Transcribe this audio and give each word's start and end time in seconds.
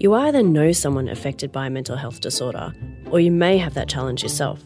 You 0.00 0.14
either 0.14 0.42
know 0.42 0.72
someone 0.72 1.10
affected 1.10 1.52
by 1.52 1.66
a 1.66 1.70
mental 1.70 1.94
health 1.94 2.20
disorder, 2.20 2.72
or 3.10 3.20
you 3.20 3.30
may 3.30 3.58
have 3.58 3.74
that 3.74 3.86
challenge 3.86 4.22
yourself. 4.22 4.64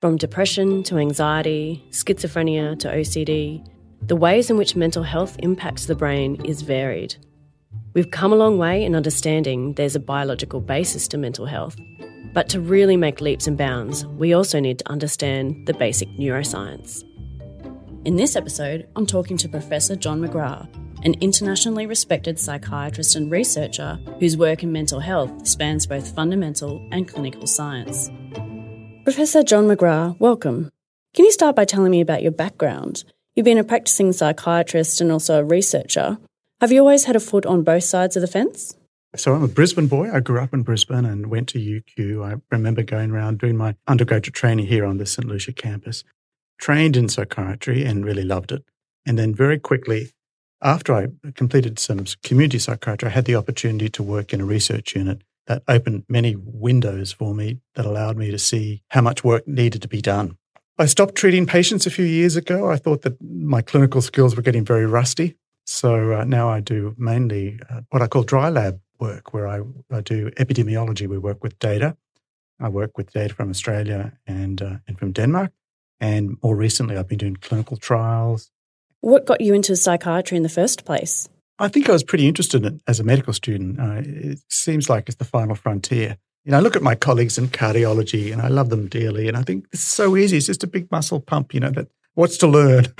From 0.00 0.16
depression 0.16 0.84
to 0.84 0.98
anxiety, 0.98 1.84
schizophrenia 1.90 2.78
to 2.78 2.88
OCD, 2.88 3.66
the 4.00 4.14
ways 4.14 4.50
in 4.50 4.56
which 4.56 4.76
mental 4.76 5.02
health 5.02 5.36
impacts 5.40 5.86
the 5.86 5.96
brain 5.96 6.40
is 6.44 6.62
varied. 6.62 7.16
We've 7.94 8.12
come 8.12 8.32
a 8.32 8.36
long 8.36 8.56
way 8.56 8.84
in 8.84 8.94
understanding 8.94 9.72
there's 9.72 9.96
a 9.96 10.00
biological 10.00 10.60
basis 10.60 11.08
to 11.08 11.18
mental 11.18 11.46
health, 11.46 11.76
but 12.32 12.48
to 12.50 12.60
really 12.60 12.96
make 12.96 13.20
leaps 13.20 13.48
and 13.48 13.58
bounds, 13.58 14.06
we 14.06 14.34
also 14.34 14.60
need 14.60 14.78
to 14.78 14.88
understand 14.88 15.66
the 15.66 15.74
basic 15.74 16.08
neuroscience. 16.10 17.02
In 18.04 18.14
this 18.14 18.36
episode, 18.36 18.86
I'm 18.94 19.06
talking 19.06 19.36
to 19.38 19.48
Professor 19.48 19.96
John 19.96 20.20
McGrath, 20.20 20.68
an 21.04 21.14
internationally 21.20 21.86
respected 21.86 22.40
psychiatrist 22.40 23.14
and 23.14 23.30
researcher 23.30 23.98
whose 24.20 24.36
work 24.36 24.62
in 24.62 24.72
mental 24.72 25.00
health 25.00 25.46
spans 25.46 25.86
both 25.86 26.14
fundamental 26.14 26.86
and 26.90 27.06
clinical 27.06 27.46
science. 27.46 28.10
Professor 29.04 29.42
John 29.42 29.68
McGrath, 29.68 30.18
welcome. 30.18 30.70
Can 31.12 31.26
you 31.26 31.32
start 31.32 31.54
by 31.54 31.66
telling 31.66 31.90
me 31.90 32.00
about 32.00 32.22
your 32.22 32.32
background? 32.32 33.04
You've 33.34 33.44
been 33.44 33.58
a 33.58 33.64
practicing 33.64 34.12
psychiatrist 34.12 35.00
and 35.00 35.12
also 35.12 35.40
a 35.40 35.44
researcher. 35.44 36.18
Have 36.60 36.72
you 36.72 36.80
always 36.80 37.04
had 37.04 37.16
a 37.16 37.20
foot 37.20 37.44
on 37.44 37.62
both 37.62 37.84
sides 37.84 38.16
of 38.16 38.22
the 38.22 38.26
fence? 38.26 38.74
So 39.16 39.34
I'm 39.34 39.42
a 39.42 39.48
Brisbane 39.48 39.86
boy. 39.86 40.10
I 40.10 40.20
grew 40.20 40.40
up 40.40 40.54
in 40.54 40.62
Brisbane 40.62 41.04
and 41.04 41.26
went 41.26 41.48
to 41.50 41.58
UQ. 41.58 42.24
I 42.24 42.40
remember 42.50 42.82
going 42.82 43.10
around 43.10 43.38
doing 43.38 43.56
my 43.56 43.76
undergraduate 43.86 44.34
training 44.34 44.66
here 44.66 44.84
on 44.84 44.96
the 44.96 45.06
St. 45.06 45.28
Lucia 45.28 45.52
campus 45.52 46.02
trained 46.58 46.96
in 46.96 47.08
psychiatry 47.08 47.84
and 47.84 48.04
really 48.04 48.24
loved 48.24 48.50
it. 48.50 48.64
And 49.06 49.18
then 49.18 49.34
very 49.34 49.58
quickly, 49.58 50.12
after 50.64 50.94
I 50.94 51.08
completed 51.34 51.78
some 51.78 52.04
community 52.22 52.58
psychiatry, 52.58 53.08
I 53.08 53.12
had 53.12 53.26
the 53.26 53.36
opportunity 53.36 53.88
to 53.90 54.02
work 54.02 54.32
in 54.32 54.40
a 54.40 54.44
research 54.44 54.96
unit 54.96 55.22
that 55.46 55.62
opened 55.68 56.04
many 56.08 56.36
windows 56.36 57.12
for 57.12 57.34
me 57.34 57.60
that 57.74 57.84
allowed 57.84 58.16
me 58.16 58.30
to 58.30 58.38
see 58.38 58.82
how 58.88 59.02
much 59.02 59.22
work 59.22 59.46
needed 59.46 59.82
to 59.82 59.88
be 59.88 60.00
done. 60.00 60.38
I 60.78 60.86
stopped 60.86 61.14
treating 61.14 61.46
patients 61.46 61.86
a 61.86 61.90
few 61.90 62.06
years 62.06 62.34
ago. 62.34 62.70
I 62.70 62.76
thought 62.76 63.02
that 63.02 63.22
my 63.22 63.62
clinical 63.62 64.00
skills 64.00 64.34
were 64.34 64.42
getting 64.42 64.64
very 64.64 64.86
rusty. 64.86 65.36
So 65.66 66.12
uh, 66.12 66.24
now 66.24 66.48
I 66.48 66.60
do 66.60 66.94
mainly 66.98 67.60
uh, 67.70 67.82
what 67.90 68.02
I 68.02 68.06
call 68.06 68.22
dry 68.22 68.48
lab 68.48 68.80
work, 68.98 69.32
where 69.32 69.46
I, 69.46 69.60
I, 69.90 70.00
do 70.00 70.30
epidemiology. 70.32 71.06
We 71.06 71.18
work 71.18 71.42
with 71.42 71.58
data. 71.58 71.96
I 72.58 72.68
work 72.68 72.96
with 72.96 73.12
data 73.12 73.34
from 73.34 73.50
Australia 73.50 74.18
and, 74.26 74.60
uh, 74.60 74.76
and 74.88 74.98
from 74.98 75.12
Denmark. 75.12 75.52
And 76.00 76.38
more 76.42 76.56
recently, 76.56 76.96
I've 76.96 77.08
been 77.08 77.18
doing 77.18 77.36
clinical 77.36 77.76
trials. 77.76 78.50
What 79.04 79.26
got 79.26 79.42
you 79.42 79.52
into 79.52 79.76
psychiatry 79.76 80.38
in 80.38 80.44
the 80.44 80.48
first 80.48 80.86
place? 80.86 81.28
I 81.58 81.68
think 81.68 81.90
I 81.90 81.92
was 81.92 82.02
pretty 82.02 82.26
interested 82.26 82.64
in 82.64 82.76
it 82.76 82.80
as 82.88 83.00
a 83.00 83.04
medical 83.04 83.34
student. 83.34 83.78
Uh, 83.78 84.00
it 84.02 84.38
seems 84.48 84.88
like 84.88 85.10
it's 85.10 85.18
the 85.18 85.26
final 85.26 85.54
frontier. 85.54 86.16
You 86.46 86.52
know, 86.52 86.56
I 86.56 86.60
look 86.60 86.74
at 86.74 86.82
my 86.82 86.94
colleagues 86.94 87.36
in 87.36 87.48
cardiology 87.48 88.32
and 88.32 88.40
I 88.40 88.48
love 88.48 88.70
them 88.70 88.88
dearly. 88.88 89.28
And 89.28 89.36
I 89.36 89.42
think 89.42 89.66
it's 89.74 89.82
so 89.82 90.16
easy. 90.16 90.38
It's 90.38 90.46
just 90.46 90.64
a 90.64 90.66
big 90.66 90.90
muscle 90.90 91.20
pump, 91.20 91.52
you 91.52 91.60
know, 91.60 91.68
that 91.72 91.88
what's 92.14 92.38
to 92.38 92.46
learn? 92.46 92.86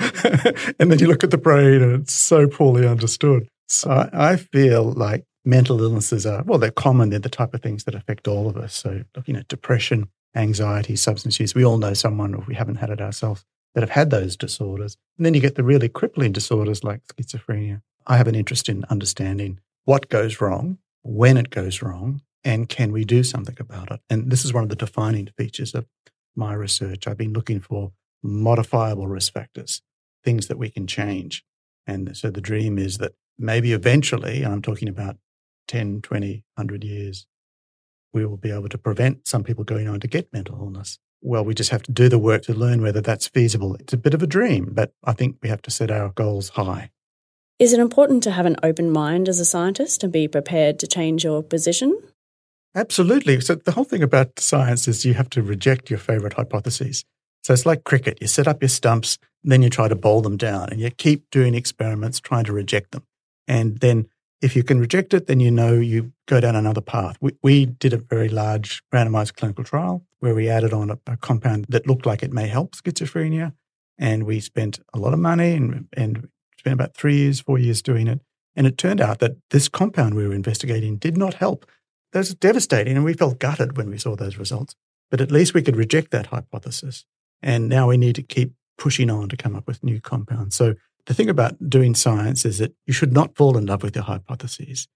and 0.79 0.91
then 0.91 0.99
you 0.99 1.07
look 1.07 1.23
at 1.23 1.31
the 1.31 1.39
brain 1.39 1.81
and 1.81 2.03
it's 2.03 2.13
so 2.13 2.47
poorly 2.47 2.85
understood. 2.87 3.47
So 3.67 4.07
I 4.13 4.35
feel 4.35 4.83
like 4.91 5.25
mental 5.43 5.81
illnesses 5.81 6.27
are, 6.27 6.43
well, 6.43 6.59
they're 6.59 6.69
common. 6.69 7.09
They're 7.09 7.17
the 7.17 7.29
type 7.29 7.55
of 7.55 7.63
things 7.63 7.85
that 7.85 7.95
affect 7.95 8.27
all 8.27 8.47
of 8.47 8.57
us. 8.57 8.75
So 8.75 9.01
looking 9.15 9.37
at 9.37 9.47
depression, 9.47 10.09
anxiety, 10.35 10.97
substance 10.97 11.39
use. 11.39 11.55
We 11.55 11.65
all 11.65 11.79
know 11.79 11.95
someone, 11.95 12.35
if 12.35 12.45
we 12.45 12.53
haven't 12.53 12.75
had 12.75 12.91
it 12.91 13.01
ourselves, 13.01 13.43
that 13.75 13.81
have 13.81 13.91
had 13.91 14.09
those 14.09 14.35
disorders. 14.35 14.97
And 15.17 15.25
then 15.25 15.35
you 15.35 15.41
get 15.41 15.55
the 15.55 15.63
really 15.63 15.89
crippling 15.89 16.31
disorders 16.31 16.83
like 16.83 17.01
schizophrenia. 17.05 17.81
I 18.07 18.17
have 18.17 18.27
an 18.27 18.35
interest 18.35 18.69
in 18.69 18.85
understanding 18.89 19.59
what 19.83 20.09
goes 20.09 20.41
wrong, 20.41 20.79
when 21.03 21.37
it 21.37 21.51
goes 21.51 21.81
wrong, 21.81 22.21
and 22.43 22.69
can 22.69 22.91
we 22.91 23.05
do 23.05 23.23
something 23.23 23.57
about 23.59 23.91
it? 23.91 23.99
And 24.09 24.31
this 24.31 24.45
is 24.45 24.53
one 24.53 24.63
of 24.63 24.69
the 24.69 24.75
defining 24.75 25.29
features 25.37 25.75
of 25.75 25.85
my 26.35 26.53
research. 26.53 27.07
I've 27.07 27.17
been 27.17 27.33
looking 27.33 27.59
for 27.59 27.91
modifiable 28.23 29.07
risk 29.07 29.33
factors, 29.33 29.81
things 30.23 30.47
that 30.47 30.57
we 30.57 30.69
can 30.69 30.87
change. 30.87 31.43
And 31.85 32.15
so 32.17 32.31
the 32.31 32.41
dream 32.41 32.79
is 32.79 32.97
that 32.97 33.13
maybe 33.37 33.73
eventually, 33.73 34.41
and 34.41 34.53
I'm 34.53 34.61
talking 34.61 34.87
about 34.87 35.17
10, 35.67 36.01
20, 36.01 36.43
100 36.55 36.83
years, 36.83 37.27
we 38.13 38.25
will 38.25 38.37
be 38.37 38.51
able 38.51 38.69
to 38.69 38.77
prevent 38.77 39.27
some 39.27 39.43
people 39.43 39.63
going 39.63 39.87
on 39.87 39.99
to 39.99 40.07
get 40.07 40.31
mental 40.31 40.57
illness. 40.59 40.99
Well, 41.25 41.43
we 41.43 41.55
just 41.55 41.71
have 41.71 41.81
to 41.83 41.91
do 41.91 42.07
the 42.07 42.19
work 42.19 42.43
to 42.43 42.53
learn 42.53 42.83
whether 42.83 43.01
that's 43.01 43.27
feasible. 43.27 43.73
It's 43.79 43.93
a 43.93 43.97
bit 43.97 44.13
of 44.13 44.21
a 44.21 44.27
dream, 44.27 44.69
but 44.71 44.93
I 45.03 45.13
think 45.13 45.37
we 45.41 45.49
have 45.49 45.61
to 45.63 45.71
set 45.71 45.89
our 45.89 46.09
goals 46.09 46.49
high. 46.49 46.91
Is 47.57 47.73
it 47.73 47.79
important 47.79 48.21
to 48.23 48.31
have 48.31 48.45
an 48.45 48.57
open 48.61 48.91
mind 48.91 49.27
as 49.27 49.39
a 49.39 49.45
scientist 49.45 50.03
and 50.03 50.13
be 50.13 50.27
prepared 50.27 50.77
to 50.79 50.87
change 50.87 51.23
your 51.23 51.41
position? 51.41 51.99
Absolutely. 52.75 53.41
So, 53.41 53.55
the 53.55 53.71
whole 53.71 53.85
thing 53.85 54.03
about 54.03 54.39
science 54.39 54.87
is 54.87 55.03
you 55.03 55.15
have 55.15 55.31
to 55.31 55.41
reject 55.41 55.89
your 55.89 55.97
favorite 55.97 56.33
hypotheses. 56.33 57.03
So, 57.43 57.53
it's 57.53 57.65
like 57.65 57.85
cricket. 57.85 58.19
You 58.21 58.27
set 58.27 58.47
up 58.47 58.61
your 58.61 58.69
stumps, 58.69 59.17
then 59.43 59.63
you 59.63 59.71
try 59.71 59.87
to 59.87 59.95
bowl 59.95 60.21
them 60.21 60.37
down, 60.37 60.69
and 60.69 60.79
you 60.79 60.91
keep 60.91 61.31
doing 61.31 61.55
experiments 61.55 62.19
trying 62.19 62.43
to 62.43 62.53
reject 62.53 62.91
them. 62.91 63.03
And 63.47 63.79
then 63.79 64.09
if 64.45 64.55
you 64.55 64.63
can 64.63 64.79
reject 64.79 65.15
it, 65.15 65.25
then 65.25 65.39
you 65.39 65.49
know 65.49 65.73
you 65.73 66.13
go 66.27 66.39
down 66.39 66.55
another 66.55 66.79
path. 66.79 67.17
We, 67.19 67.31
we 67.41 67.65
did 67.65 67.93
a 67.93 67.97
very 67.97 68.29
large 68.29 68.83
randomized 68.93 69.35
clinical 69.35 69.63
trial 69.63 70.05
where 70.19 70.35
we 70.35 70.47
added 70.49 70.71
on 70.71 70.91
a, 70.91 70.99
a, 71.07 71.17
compound 71.17 71.65
that 71.69 71.87
looked 71.87 72.05
like 72.05 72.21
it 72.21 72.31
may 72.31 72.45
help 72.45 72.75
schizophrenia. 72.75 73.53
And 73.97 74.23
we 74.23 74.39
spent 74.39 74.79
a 74.93 74.99
lot 74.99 75.13
of 75.13 75.19
money 75.19 75.55
and, 75.55 75.87
and 75.93 76.29
spent 76.59 76.75
about 76.75 76.95
three 76.95 77.15
years, 77.15 77.39
four 77.39 77.57
years 77.57 77.81
doing 77.81 78.07
it. 78.07 78.19
And 78.55 78.67
it 78.67 78.77
turned 78.77 79.01
out 79.01 79.17
that 79.17 79.37
this 79.49 79.67
compound 79.67 80.13
we 80.13 80.27
were 80.27 80.33
investigating 80.35 80.97
did 80.97 81.17
not 81.17 81.33
help. 81.33 81.65
That 82.13 82.19
was 82.19 82.35
devastating. 82.35 82.95
And 82.95 83.03
we 83.03 83.13
felt 83.15 83.39
gutted 83.39 83.77
when 83.77 83.89
we 83.89 83.97
saw 83.97 84.15
those 84.15 84.37
results. 84.37 84.75
But 85.09 85.21
at 85.21 85.31
least 85.31 85.55
we 85.55 85.63
could 85.63 85.75
reject 85.75 86.11
that 86.11 86.27
hypothesis. 86.27 87.03
And 87.41 87.67
now 87.67 87.87
we 87.87 87.97
need 87.97 88.13
to 88.15 88.23
keep 88.23 88.53
pushing 88.77 89.09
on 89.09 89.27
to 89.29 89.37
come 89.37 89.55
up 89.55 89.65
with 89.65 89.83
new 89.83 89.99
compounds. 89.99 90.55
So 90.55 90.75
the 91.05 91.13
thing 91.13 91.29
about 91.29 91.69
doing 91.69 91.95
science 91.95 92.45
is 92.45 92.57
that 92.57 92.73
you 92.85 92.93
should 92.93 93.13
not 93.13 93.35
fall 93.35 93.57
in 93.57 93.65
love 93.65 93.83
with 93.83 93.95
your 93.95 94.05
hypotheses 94.05 94.87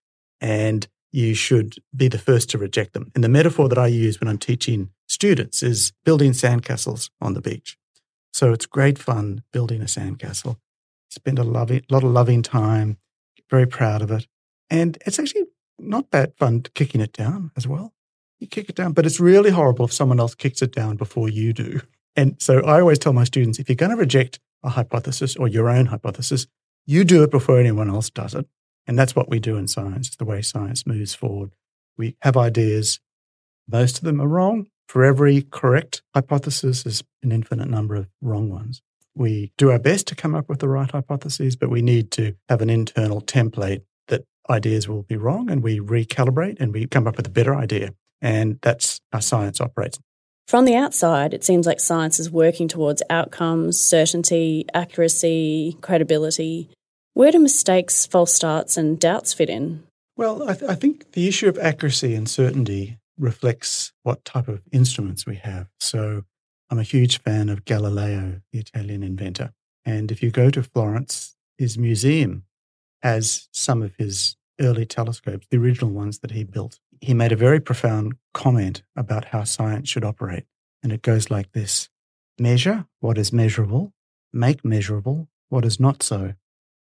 and 0.42 0.88
you 1.12 1.34
should 1.34 1.76
be 1.96 2.08
the 2.08 2.18
first 2.18 2.50
to 2.50 2.58
reject 2.58 2.94
them. 2.94 3.12
And 3.16 3.24
the 3.24 3.30
metaphor 3.30 3.68
that 3.70 3.78
I 3.78 3.88
use 3.88 4.20
when 4.20 4.28
I'm 4.28 4.38
teaching 4.38 4.90
students 5.08 5.64
is 5.64 5.92
building 6.06 6.32
sandcastles 6.32 7.10
on 7.20 7.34
the 7.34 7.42
beach. 7.42 7.78
So 8.32 8.54
it's 8.54 8.66
great 8.66 9.00
fun 9.00 9.44
building 9.52 9.82
a 9.82 9.86
sandcastle. 9.86 10.58
Spend 11.10 11.40
a 11.40 11.44
loving, 11.44 11.82
lot 11.90 12.04
of 12.04 12.12
loving 12.12 12.44
time, 12.44 12.98
very 13.50 13.66
proud 13.66 14.02
of 14.02 14.12
it. 14.12 14.28
And 14.70 14.98
it's 15.06 15.18
actually 15.18 15.46
not 15.80 16.12
bad 16.12 16.34
fun 16.38 16.64
kicking 16.76 17.02
it 17.02 17.14
down 17.14 17.52
as 17.58 17.68
well. 17.68 17.94
You 18.40 18.48
kick 18.48 18.70
it 18.70 18.76
down, 18.76 18.94
but 18.94 19.06
it's 19.06 19.20
really 19.20 19.50
horrible 19.50 19.86
if 19.86 19.94
someone 19.94 20.20
else 20.20 20.36
kicks 20.36 20.62
it 20.62 20.72
down 20.72 20.96
before 20.96 21.28
you 21.28 21.54
do. 21.54 21.82
And 22.16 22.36
so 22.40 22.60
I 22.62 22.80
always 22.80 23.00
tell 23.00 23.14
my 23.14 23.24
students 23.24 23.60
if 23.60 23.68
you're 23.68 23.76
going 23.76 23.92
to 23.92 23.98
reject 23.98 24.40
a 24.64 24.70
hypothesis 24.70 25.36
or 25.36 25.48
your 25.48 25.70
own 25.70 25.88
hypothesis, 25.88 26.48
you 26.86 27.04
do 27.04 27.24
it 27.24 27.32
before 27.32 27.60
anyone 27.60 27.90
else 27.90 28.10
does 28.10 28.34
it. 28.34 28.48
And 28.88 28.98
that's 28.98 29.16
what 29.16 29.30
we 29.30 29.40
do 29.40 29.56
in 29.58 29.68
science, 29.68 30.08
it's 30.08 30.16
the 30.16 30.26
way 30.26 30.42
science 30.42 30.88
moves 30.88 31.14
forward. 31.14 31.52
We 31.98 32.16
have 32.22 32.38
ideas, 32.38 33.00
most 33.68 34.00
of 34.00 34.04
them 34.04 34.22
are 34.22 34.28
wrong. 34.28 34.68
For 34.88 35.04
every 35.04 35.44
correct 35.44 36.02
hypothesis, 36.16 36.82
there's 36.82 37.04
an 37.22 37.32
infinite 37.32 37.70
number 37.70 37.96
of 37.96 38.08
wrong 38.22 38.50
ones. 38.50 38.82
We 39.14 39.52
do 39.58 39.70
our 39.70 39.78
best 39.78 40.08
to 40.08 40.16
come 40.16 40.34
up 40.34 40.50
with 40.50 40.60
the 40.60 40.68
right 40.68 40.90
hypotheses, 40.90 41.56
but 41.56 41.70
we 41.70 41.84
need 41.84 42.10
to 42.12 42.36
have 42.48 42.62
an 42.62 42.72
internal 42.72 43.22
template 43.22 43.84
that 44.08 44.24
ideas 44.50 44.88
will 44.88 45.04
be 45.04 45.18
wrong 45.18 45.52
and 45.52 45.62
we 45.62 45.80
recalibrate 45.80 46.60
and 46.60 46.74
we 46.74 46.88
come 46.88 47.06
up 47.06 47.18
with 47.18 47.28
a 47.28 47.32
better 47.32 47.54
idea. 47.54 47.94
And 48.22 48.58
that's 48.64 49.02
how 49.12 49.20
science 49.20 49.62
operates. 49.62 50.00
From 50.50 50.66
the 50.66 50.76
outside, 50.76 51.36
it 51.36 51.44
seems 51.44 51.68
like 51.68 51.80
science 51.80 52.20
is 52.20 52.32
working 52.32 52.68
towards 52.68 53.04
outcomes, 53.08 53.80
certainty, 53.80 54.66
accuracy, 54.74 55.78
credibility. 55.80 56.72
Where 57.14 57.32
do 57.32 57.38
mistakes, 57.38 58.08
false 58.08 58.34
starts, 58.34 58.76
and 58.76 59.00
doubts 59.00 59.32
fit 59.32 59.48
in? 59.48 59.84
Well, 60.18 60.50
I, 60.50 60.56
th- 60.56 60.72
I 60.72 60.74
think 60.74 61.12
the 61.12 61.28
issue 61.28 61.48
of 61.50 61.60
accuracy 61.60 62.16
and 62.16 62.28
certainty 62.28 62.98
reflects 63.20 63.94
what 64.02 64.26
type 64.26 64.48
of 64.48 64.64
instruments 64.72 65.28
we 65.28 65.36
have. 65.36 65.68
So 65.80 66.24
I'm 66.72 66.80
a 66.80 66.84
huge 66.84 67.22
fan 67.22 67.50
of 67.50 67.64
Galileo, 67.64 68.42
the 68.52 68.58
Italian 68.58 69.04
inventor. 69.04 69.52
And 69.86 70.12
if 70.12 70.24
you 70.24 70.32
go 70.32 70.50
to 70.50 70.64
Florence, 70.64 71.36
his 71.60 71.78
museum 71.78 72.46
has 73.04 73.50
some 73.52 73.84
of 73.84 73.94
his 74.00 74.36
early 74.60 74.88
telescopes, 74.88 75.46
the 75.52 75.58
original 75.58 75.92
ones 75.92 76.18
that 76.20 76.32
he 76.32 76.44
built 76.44 76.80
he 77.02 77.14
made 77.14 77.32
a 77.32 77.38
very 77.38 77.60
profound 77.60 78.16
comment 78.34 78.84
about 78.96 79.26
how 79.26 79.44
science 79.44 79.90
should 79.90 80.04
operate. 80.04 80.46
And 80.84 80.92
it 80.92 81.02
goes 81.02 81.30
like 81.30 81.52
this 81.52 81.90
measure 82.40 82.86
what 83.00 83.18
is 83.18 83.34
measurable, 83.34 83.94
make 84.32 84.64
measurable 84.64 85.28
what 85.50 85.66
is 85.66 85.80
not 85.80 86.04
so. 86.04 86.34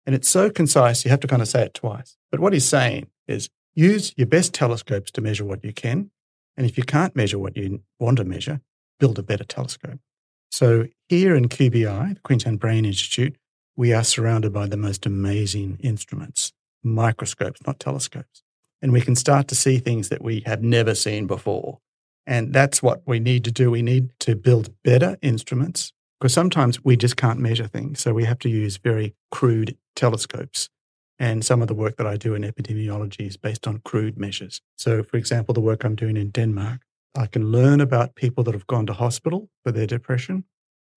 And 0.05 0.15
it's 0.15 0.29
so 0.29 0.49
concise, 0.49 1.03
you 1.03 1.11
have 1.11 1.19
to 1.21 1.27
kind 1.27 1.41
of 1.41 1.47
say 1.47 1.63
it 1.63 1.73
twice. 1.73 2.17
But 2.31 2.39
what 2.39 2.53
he's 2.53 2.67
saying 2.67 3.07
is 3.27 3.49
use 3.75 4.13
your 4.15 4.27
best 4.27 4.53
telescopes 4.53 5.11
to 5.11 5.21
measure 5.21 5.45
what 5.45 5.63
you 5.63 5.73
can. 5.73 6.11
And 6.55 6.65
if 6.65 6.77
you 6.77 6.83
can't 6.83 7.15
measure 7.15 7.37
what 7.37 7.57
you 7.57 7.81
want 7.99 8.17
to 8.17 8.23
measure, 8.23 8.61
build 8.99 9.19
a 9.19 9.23
better 9.23 9.43
telescope. 9.43 9.99
So 10.49 10.87
here 11.09 11.35
in 11.35 11.49
QBI, 11.49 12.15
the 12.15 12.19
Queensland 12.21 12.59
Brain 12.59 12.85
Institute, 12.85 13.35
we 13.75 13.93
are 13.93 14.03
surrounded 14.03 14.53
by 14.53 14.67
the 14.67 14.77
most 14.77 15.05
amazing 15.05 15.77
instruments, 15.83 16.53
microscopes, 16.83 17.61
not 17.67 17.79
telescopes. 17.79 18.43
And 18.81 18.91
we 18.91 19.01
can 19.01 19.15
start 19.15 19.47
to 19.47 19.55
see 19.55 19.79
things 19.79 20.09
that 20.09 20.23
we 20.23 20.43
have 20.45 20.61
never 20.61 20.95
seen 20.95 21.27
before. 21.27 21.79
And 22.25 22.53
that's 22.53 22.83
what 22.83 23.01
we 23.05 23.19
need 23.19 23.43
to 23.45 23.51
do. 23.51 23.71
We 23.71 23.81
need 23.81 24.09
to 24.19 24.35
build 24.35 24.69
better 24.83 25.17
instruments 25.21 25.93
because 26.19 26.33
sometimes 26.33 26.83
we 26.83 26.97
just 26.97 27.15
can't 27.15 27.39
measure 27.39 27.67
things. 27.67 28.01
So 28.01 28.13
we 28.13 28.25
have 28.25 28.39
to 28.39 28.49
use 28.49 28.77
very 28.77 29.15
crude 29.31 29.77
telescopes. 29.95 30.69
And 31.19 31.43
some 31.43 31.61
of 31.61 31.67
the 31.67 31.73
work 31.73 31.97
that 31.97 32.05
I 32.05 32.15
do 32.15 32.35
in 32.35 32.43
epidemiology 32.43 33.27
is 33.27 33.37
based 33.37 33.67
on 33.67 33.81
crude 33.83 34.17
measures. 34.17 34.61
So, 34.77 35.01
for 35.03 35.17
example, 35.17 35.53
the 35.53 35.61
work 35.61 35.83
I'm 35.83 35.95
doing 35.95 36.17
in 36.17 36.29
Denmark, 36.29 36.81
I 37.15 37.25
can 37.25 37.51
learn 37.51 37.81
about 37.81 38.15
people 38.15 38.43
that 38.43 38.53
have 38.53 38.67
gone 38.67 38.85
to 38.85 38.93
hospital 38.93 39.49
for 39.63 39.71
their 39.71 39.87
depression. 39.87 40.43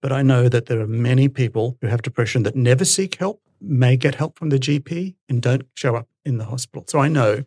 But 0.03 0.13
I 0.13 0.23
know 0.23 0.49
that 0.49 0.67
there 0.67 0.81
are 0.81 0.87
many 0.87 1.29
people 1.29 1.79
who 1.81 1.87
have 1.87 2.03
depression 2.03 2.43
that 2.43 2.57
never 2.57 2.85
seek 2.85 3.17
help, 3.17 3.41
may 3.61 3.97
get 3.97 4.17
help 4.17 4.39
from 4.39 4.51
the 4.51 4.59
GP, 4.59 5.15
and 5.29 5.41
don't 5.41 5.63
show 5.75 5.95
up 5.95 6.09
in 6.25 6.39
the 6.39 6.47
hospital. 6.47 6.85
So 6.89 6.99
I 6.99 7.09
know 7.09 7.45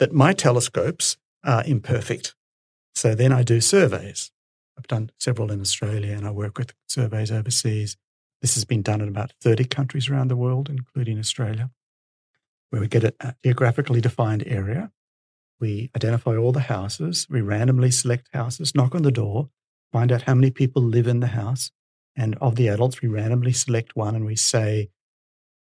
that 0.00 0.12
my 0.12 0.32
telescopes 0.32 1.16
are 1.44 1.62
imperfect. 1.64 2.34
So 2.94 3.14
then 3.14 3.32
I 3.32 3.44
do 3.44 3.60
surveys. 3.60 4.32
I've 4.76 4.88
done 4.88 5.10
several 5.18 5.52
in 5.52 5.60
Australia 5.60 6.16
and 6.16 6.26
I 6.26 6.30
work 6.30 6.58
with 6.58 6.74
surveys 6.88 7.30
overseas. 7.30 7.96
This 8.40 8.54
has 8.54 8.64
been 8.64 8.82
done 8.82 9.02
in 9.02 9.08
about 9.08 9.34
30 9.42 9.66
countries 9.66 10.08
around 10.08 10.28
the 10.28 10.36
world, 10.36 10.70
including 10.70 11.18
Australia, 11.18 11.70
where 12.70 12.80
we 12.80 12.88
get 12.88 13.04
a 13.04 13.36
geographically 13.44 14.00
defined 14.00 14.42
area. 14.46 14.90
We 15.60 15.90
identify 15.94 16.36
all 16.36 16.52
the 16.52 16.60
houses. 16.60 17.26
We 17.28 17.42
randomly 17.42 17.90
select 17.90 18.28
houses, 18.32 18.74
knock 18.74 18.94
on 18.94 19.02
the 19.02 19.12
door, 19.12 19.50
find 19.92 20.10
out 20.10 20.22
how 20.22 20.34
many 20.34 20.50
people 20.50 20.82
live 20.82 21.06
in 21.06 21.20
the 21.20 21.26
house. 21.28 21.70
And 22.16 22.36
of 22.40 22.56
the 22.56 22.68
adults, 22.68 23.02
we 23.02 23.08
randomly 23.08 23.52
select 23.52 23.94
one 23.94 24.16
and 24.16 24.24
we 24.24 24.36
say, 24.36 24.88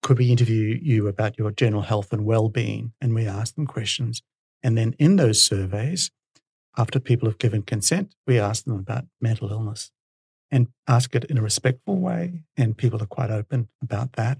could 0.02 0.18
we 0.18 0.32
interview 0.32 0.80
you 0.82 1.08
about 1.08 1.38
your 1.38 1.52
general 1.52 1.84
health 1.84 2.14
and 2.14 2.26
well-being? 2.26 2.94
And 3.02 3.14
we 3.14 3.28
ask 3.28 3.56
them 3.56 3.68
questions. 3.68 4.22
And 4.64 4.78
then 4.78 4.96
in 5.00 5.16
those 5.16 5.42
surveys, 5.42 6.12
after 6.78 7.00
people 7.00 7.28
have 7.28 7.38
given 7.38 7.62
consent, 7.62 8.16
we 8.26 8.40
ask 8.40 8.64
them 8.66 8.78
about 8.78 9.06
mental 9.20 9.52
illness 9.52 9.92
and 10.52 10.68
ask 10.88 11.16
it 11.16 11.26
in 11.26 11.38
a 11.38 11.42
respectful 11.42 11.98
way. 11.98 12.44
And 12.58 12.78
people 12.78 13.02
are 13.02 13.08
quite 13.08 13.32
open 13.32 13.70
about 13.82 14.14
that. 14.14 14.40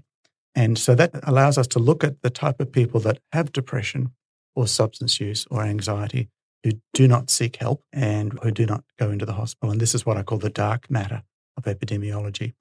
And 0.54 0.78
so 0.78 0.94
that 0.94 1.12
allows 1.22 1.58
us 1.58 1.66
to 1.68 1.78
look 1.78 2.02
at 2.02 2.22
the 2.22 2.30
type 2.30 2.60
of 2.60 2.72
people 2.72 3.00
that 3.00 3.20
have 3.32 3.52
depression 3.52 4.12
or 4.56 4.66
substance 4.66 5.20
use 5.20 5.46
or 5.50 5.62
anxiety 5.62 6.28
who 6.64 6.72
do 6.92 7.06
not 7.06 7.30
seek 7.30 7.56
help 7.56 7.84
and 7.92 8.38
who 8.42 8.50
do 8.50 8.66
not 8.66 8.84
go 8.98 9.10
into 9.10 9.24
the 9.24 9.34
hospital. 9.34 9.70
And 9.70 9.80
this 9.80 9.94
is 9.94 10.04
what 10.04 10.16
I 10.16 10.22
call 10.22 10.38
the 10.38 10.50
dark 10.50 10.90
matter 10.90 11.22
of 11.56 11.64
epidemiology. 11.64 12.54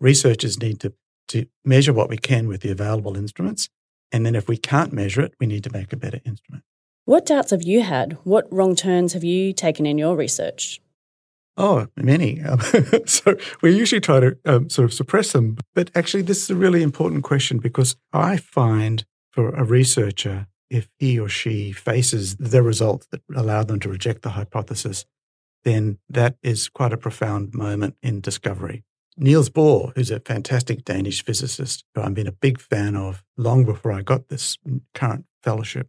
Researchers 0.00 0.60
need 0.60 0.80
to 0.80 0.92
to 1.28 1.46
measure 1.64 1.92
what 1.92 2.08
we 2.08 2.16
can 2.16 2.48
with 2.48 2.60
the 2.60 2.70
available 2.70 3.16
instruments. 3.16 3.68
And 4.12 4.24
then 4.24 4.34
if 4.34 4.48
we 4.48 4.56
can't 4.56 4.92
measure 4.92 5.20
it, 5.20 5.34
we 5.40 5.46
need 5.46 5.64
to 5.64 5.72
make 5.72 5.92
a 5.92 5.96
better 5.96 6.20
instrument. 6.24 6.64
What 7.04 7.26
doubts 7.26 7.50
have 7.50 7.62
you 7.62 7.82
had? 7.82 8.18
What 8.24 8.52
wrong 8.52 8.74
turns 8.74 9.12
have 9.12 9.24
you 9.24 9.52
taken 9.52 9.86
in 9.86 9.98
your 9.98 10.16
research? 10.16 10.80
Oh, 11.56 11.86
many. 11.96 12.42
So 13.06 13.36
we 13.62 13.74
usually 13.74 14.00
try 14.00 14.20
to 14.20 14.36
um, 14.44 14.68
sort 14.68 14.84
of 14.84 14.92
suppress 14.92 15.32
them. 15.32 15.56
But 15.74 15.90
actually, 15.94 16.22
this 16.22 16.42
is 16.42 16.50
a 16.50 16.56
really 16.56 16.82
important 16.82 17.24
question 17.24 17.58
because 17.58 17.96
I 18.12 18.36
find 18.36 19.04
for 19.30 19.50
a 19.50 19.64
researcher, 19.64 20.48
if 20.68 20.88
he 20.98 21.18
or 21.18 21.28
she 21.28 21.72
faces 21.72 22.36
the 22.36 22.62
results 22.62 23.06
that 23.12 23.22
allow 23.34 23.62
them 23.62 23.80
to 23.80 23.88
reject 23.88 24.22
the 24.22 24.30
hypothesis, 24.30 25.06
then 25.64 25.98
that 26.08 26.36
is 26.42 26.68
quite 26.68 26.92
a 26.92 26.96
profound 26.96 27.54
moment 27.54 27.96
in 28.02 28.20
discovery. 28.20 28.84
Niels 29.18 29.48
Bohr, 29.48 29.92
who's 29.94 30.10
a 30.10 30.20
fantastic 30.20 30.84
Danish 30.84 31.24
physicist 31.24 31.84
who 31.94 32.02
I've 32.02 32.14
been 32.14 32.26
a 32.26 32.32
big 32.32 32.60
fan 32.60 32.96
of 32.96 33.22
long 33.36 33.64
before 33.64 33.92
I 33.92 34.02
got 34.02 34.28
this 34.28 34.58
current 34.94 35.24
fellowship, 35.42 35.88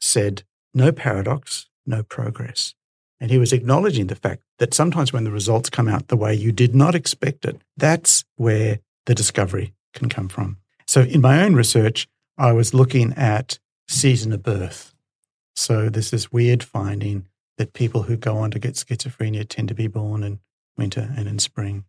said, 0.00 0.42
No 0.74 0.90
paradox, 0.90 1.68
no 1.86 2.02
progress. 2.02 2.74
And 3.20 3.30
he 3.30 3.38
was 3.38 3.52
acknowledging 3.52 4.08
the 4.08 4.16
fact 4.16 4.42
that 4.58 4.74
sometimes 4.74 5.12
when 5.12 5.24
the 5.24 5.30
results 5.30 5.70
come 5.70 5.88
out 5.88 6.08
the 6.08 6.16
way 6.16 6.34
you 6.34 6.52
did 6.52 6.74
not 6.74 6.94
expect 6.94 7.44
it, 7.44 7.60
that's 7.76 8.24
where 8.36 8.80
the 9.06 9.14
discovery 9.14 9.72
can 9.94 10.08
come 10.08 10.28
from. 10.28 10.58
So 10.86 11.02
in 11.02 11.20
my 11.20 11.42
own 11.42 11.54
research, 11.54 12.08
I 12.36 12.52
was 12.52 12.74
looking 12.74 13.12
at 13.14 13.58
season 13.88 14.32
of 14.32 14.42
birth. 14.42 14.94
So 15.54 15.88
there's 15.88 16.10
this 16.10 16.30
weird 16.30 16.62
finding 16.62 17.26
that 17.56 17.72
people 17.72 18.02
who 18.02 18.16
go 18.16 18.36
on 18.36 18.50
to 18.50 18.58
get 18.58 18.74
schizophrenia 18.74 19.48
tend 19.48 19.68
to 19.68 19.74
be 19.74 19.86
born 19.86 20.22
in 20.22 20.40
winter 20.76 21.12
and 21.16 21.26
in 21.26 21.38
spring. 21.38 21.84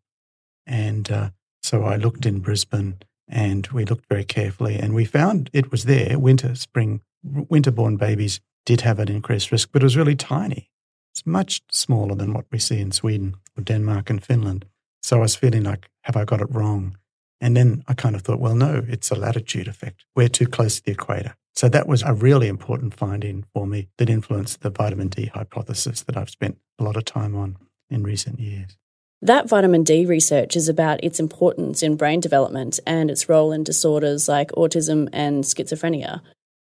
And 0.68 1.10
uh, 1.10 1.30
so 1.64 1.84
I 1.84 1.96
looked 1.96 2.26
in 2.26 2.40
Brisbane 2.40 3.00
and 3.28 3.68
we 3.68 3.86
looked 3.86 4.08
very 4.10 4.24
carefully 4.24 4.76
and 4.76 4.94
we 4.94 5.06
found 5.06 5.50
it 5.54 5.72
was 5.72 5.86
there. 5.86 6.20
Winter, 6.20 6.56
spring, 6.56 7.02
winter 7.24 7.72
born 7.72 7.98
babies 7.98 8.42
did 8.66 8.82
have 8.82 9.00
an 9.00 9.10
increased 9.10 9.52
risk, 9.52 9.70
but 9.72 9.82
it 9.82 9.86
was 9.86 9.98
really 9.98 10.16
tiny. 10.16 10.70
It's 11.14 11.26
much 11.26 11.62
smaller 11.72 12.16
than 12.16 12.34
what 12.34 12.46
we 12.52 12.60
see 12.60 12.80
in 12.80 12.92
Sweden 12.92 13.36
or 13.58 13.64
Denmark 13.64 14.10
and 14.10 14.24
Finland. 14.24 14.66
So 15.02 15.18
I 15.18 15.22
was 15.22 15.36
feeling 15.36 15.64
like, 15.64 15.90
have 16.02 16.18
I 16.18 16.26
got 16.26 16.42
it 16.42 16.54
wrong? 16.54 16.98
And 17.40 17.56
then 17.56 17.84
I 17.88 17.94
kind 17.94 18.16
of 18.16 18.24
thought, 18.24 18.40
well, 18.40 18.56
no, 18.56 18.84
it's 18.88 19.12
a 19.12 19.16
latitude 19.16 19.68
effect. 19.68 20.06
We're 20.16 20.28
too 20.28 20.48
close 20.48 20.78
to 20.78 20.84
the 20.84 20.92
equator. 20.92 21.36
So 21.56 21.70
that 21.70 21.88
was 21.88 22.04
a 22.04 22.14
really 22.14 22.48
important 22.48 22.94
finding 22.94 23.46
for 23.54 23.66
me 23.66 23.88
that 23.98 24.10
influenced 24.10 24.62
the 24.62 24.70
vitamin 24.70 25.08
D 25.08 25.28
hypothesis 25.28 26.02
that 26.04 26.18
I've 26.18 26.30
spent 26.30 26.58
a 26.78 26.84
lot 26.84 26.98
of 26.98 27.06
time 27.06 27.36
on 27.36 27.58
in 27.90 28.04
recent 28.04 28.40
years. 28.40 28.78
That 29.22 29.50
vitamin 29.50 29.84
D 29.84 30.06
research 30.06 30.56
is 30.56 30.70
about 30.70 31.04
its 31.04 31.20
importance 31.20 31.82
in 31.82 31.96
brain 31.96 32.20
development 32.20 32.80
and 32.86 33.10
its 33.10 33.28
role 33.28 33.52
in 33.52 33.64
disorders 33.64 34.28
like 34.28 34.52
autism 34.52 35.10
and 35.12 35.44
schizophrenia. 35.44 36.22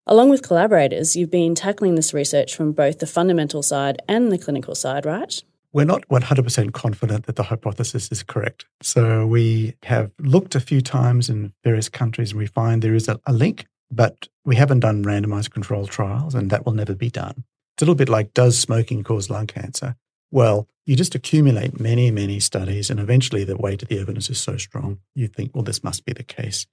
Along 0.06 0.31
with 0.31 0.43
collaborators, 0.43 1.15
you've 1.15 1.31
been 1.31 1.55
tackling 1.55 1.95
this 1.95 2.15
research 2.15 2.56
from 2.56 2.73
both 2.73 3.00
the 3.00 3.06
fundamental 3.06 3.62
side 3.62 4.00
and 4.09 4.33
the 4.33 4.39
clinical 4.39 4.75
side, 4.75 5.05
right? 5.05 5.43
We're 5.75 5.85
not 5.85 6.09
100% 6.09 6.73
confident 6.73 7.27
that 7.27 7.37
the 7.37 7.43
hypothesis 7.43 8.11
is 8.11 8.23
correct. 8.23 8.65
So 8.83 9.27
we 9.27 9.75
have 9.83 10.11
looked 10.19 10.55
a 10.55 10.61
few 10.61 10.81
times 10.81 11.29
in 11.29 11.53
various 11.62 11.91
countries 11.91 12.31
and 12.31 12.39
we 12.39 12.47
find 12.47 12.81
there 12.81 12.95
is 12.95 13.09
a, 13.09 13.21
a 13.27 13.35
link, 13.35 13.67
but 13.91 14.29
we 14.47 14.56
haven't 14.56 14.81
done 14.81 15.05
randomized 15.05 15.50
controlled 15.50 15.91
trials 15.91 16.35
and 16.35 16.49
that 16.49 16.65
will 16.65 16.73
never 16.73 16.95
be 16.95 17.11
done. 17.11 17.45
It's 17.75 17.83
a 17.83 17.85
little 17.85 17.95
bit 17.95 18.09
like 18.09 18.33
does 18.33 18.59
smoking 18.59 19.05
cause 19.05 19.29
lung 19.29 19.47
cancer? 19.47 19.97
Well, 20.31 20.69
you 20.85 20.97
just 20.97 21.15
accumulate 21.15 21.79
many, 21.79 22.11
many 22.11 22.41
studies, 22.41 22.91
and 22.91 22.99
eventually 22.99 23.45
the 23.45 23.57
weight 23.57 23.83
of 23.83 23.89
the 23.89 23.99
evidence 23.99 24.31
is 24.31 24.39
so 24.39 24.57
strong, 24.57 25.01
you 25.15 25.29
think, 25.29 25.55
well, 25.55 25.65
this 25.65 25.85
must 25.85 26.05
be 26.05 26.13
the 26.13 26.23
case. 26.23 26.67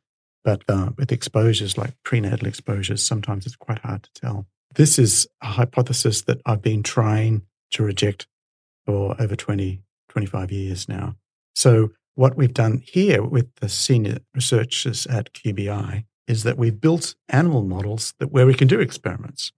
But 0.44 0.64
uh, 0.70 0.92
with 0.98 1.12
exposures 1.12 1.78
like 1.78 1.96
prenatal 2.04 2.48
exposures, 2.48 3.06
sometimes 3.06 3.46
it's 3.46 3.56
quite 3.56 3.80
hard 3.80 4.04
to 4.04 4.14
tell. 4.14 4.46
This 4.76 5.00
is 5.00 5.28
a 5.42 5.48
hypothesis 5.48 6.22
that 6.24 6.42
I've 6.46 6.62
been 6.62 6.84
trying 6.84 7.42
to 7.72 7.84
reject 7.84 8.28
for 8.86 9.16
over 9.20 9.36
20, 9.36 9.82
25 10.10 10.52
years 10.52 10.88
now. 10.88 11.16
So, 11.56 11.92
what 12.16 12.38
we've 12.38 12.54
done 12.54 12.82
here 12.86 13.22
with 13.22 13.54
the 13.56 13.68
senior 13.68 14.20
researchers 14.34 15.06
at 15.08 15.34
QBI 15.34 16.06
is 16.28 16.44
that 16.44 16.58
we've 16.58 16.80
built 16.80 17.16
animal 17.28 17.64
models 17.64 18.14
that 18.20 18.32
where 18.32 18.46
we 18.46 18.54
can 18.54 18.70
do 18.70 18.80
experiments. 18.80 19.52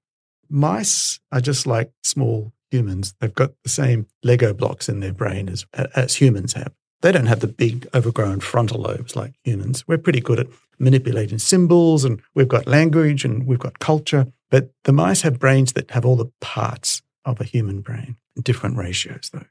Mice 0.49 1.19
are 1.31 1.41
just 1.41 1.67
like 1.67 1.91
small 2.03 2.53
humans. 2.71 3.13
They've 3.19 3.33
got 3.33 3.51
the 3.63 3.69
same 3.69 4.07
Lego 4.23 4.53
blocks 4.53 4.89
in 4.89 4.99
their 4.99 5.13
brain 5.13 5.49
as, 5.49 5.65
as 5.73 6.15
humans 6.15 6.53
have. 6.53 6.73
They 7.01 7.11
don't 7.11 7.27
have 7.27 7.41
the 7.41 7.47
big 7.47 7.87
overgrown 7.93 8.39
frontal 8.39 8.81
lobes 8.81 9.15
like 9.15 9.33
humans. 9.43 9.87
We're 9.87 9.99
pretty 9.99 10.21
good 10.21 10.39
at 10.39 10.47
manipulating 10.79 11.39
symbols 11.39 12.03
and 12.03 12.21
we've 12.33 12.47
got 12.47 12.67
language 12.67 13.23
and 13.23 13.45
we've 13.45 13.59
got 13.59 13.79
culture. 13.79 14.27
But 14.49 14.71
the 14.83 14.93
mice 14.93 15.21
have 15.21 15.39
brains 15.39 15.73
that 15.73 15.91
have 15.91 16.05
all 16.05 16.15
the 16.15 16.31
parts 16.41 17.01
of 17.25 17.39
a 17.39 17.43
human 17.43 17.81
brain, 17.81 18.17
different 18.41 18.77
ratios 18.77 19.29
though. 19.31 19.45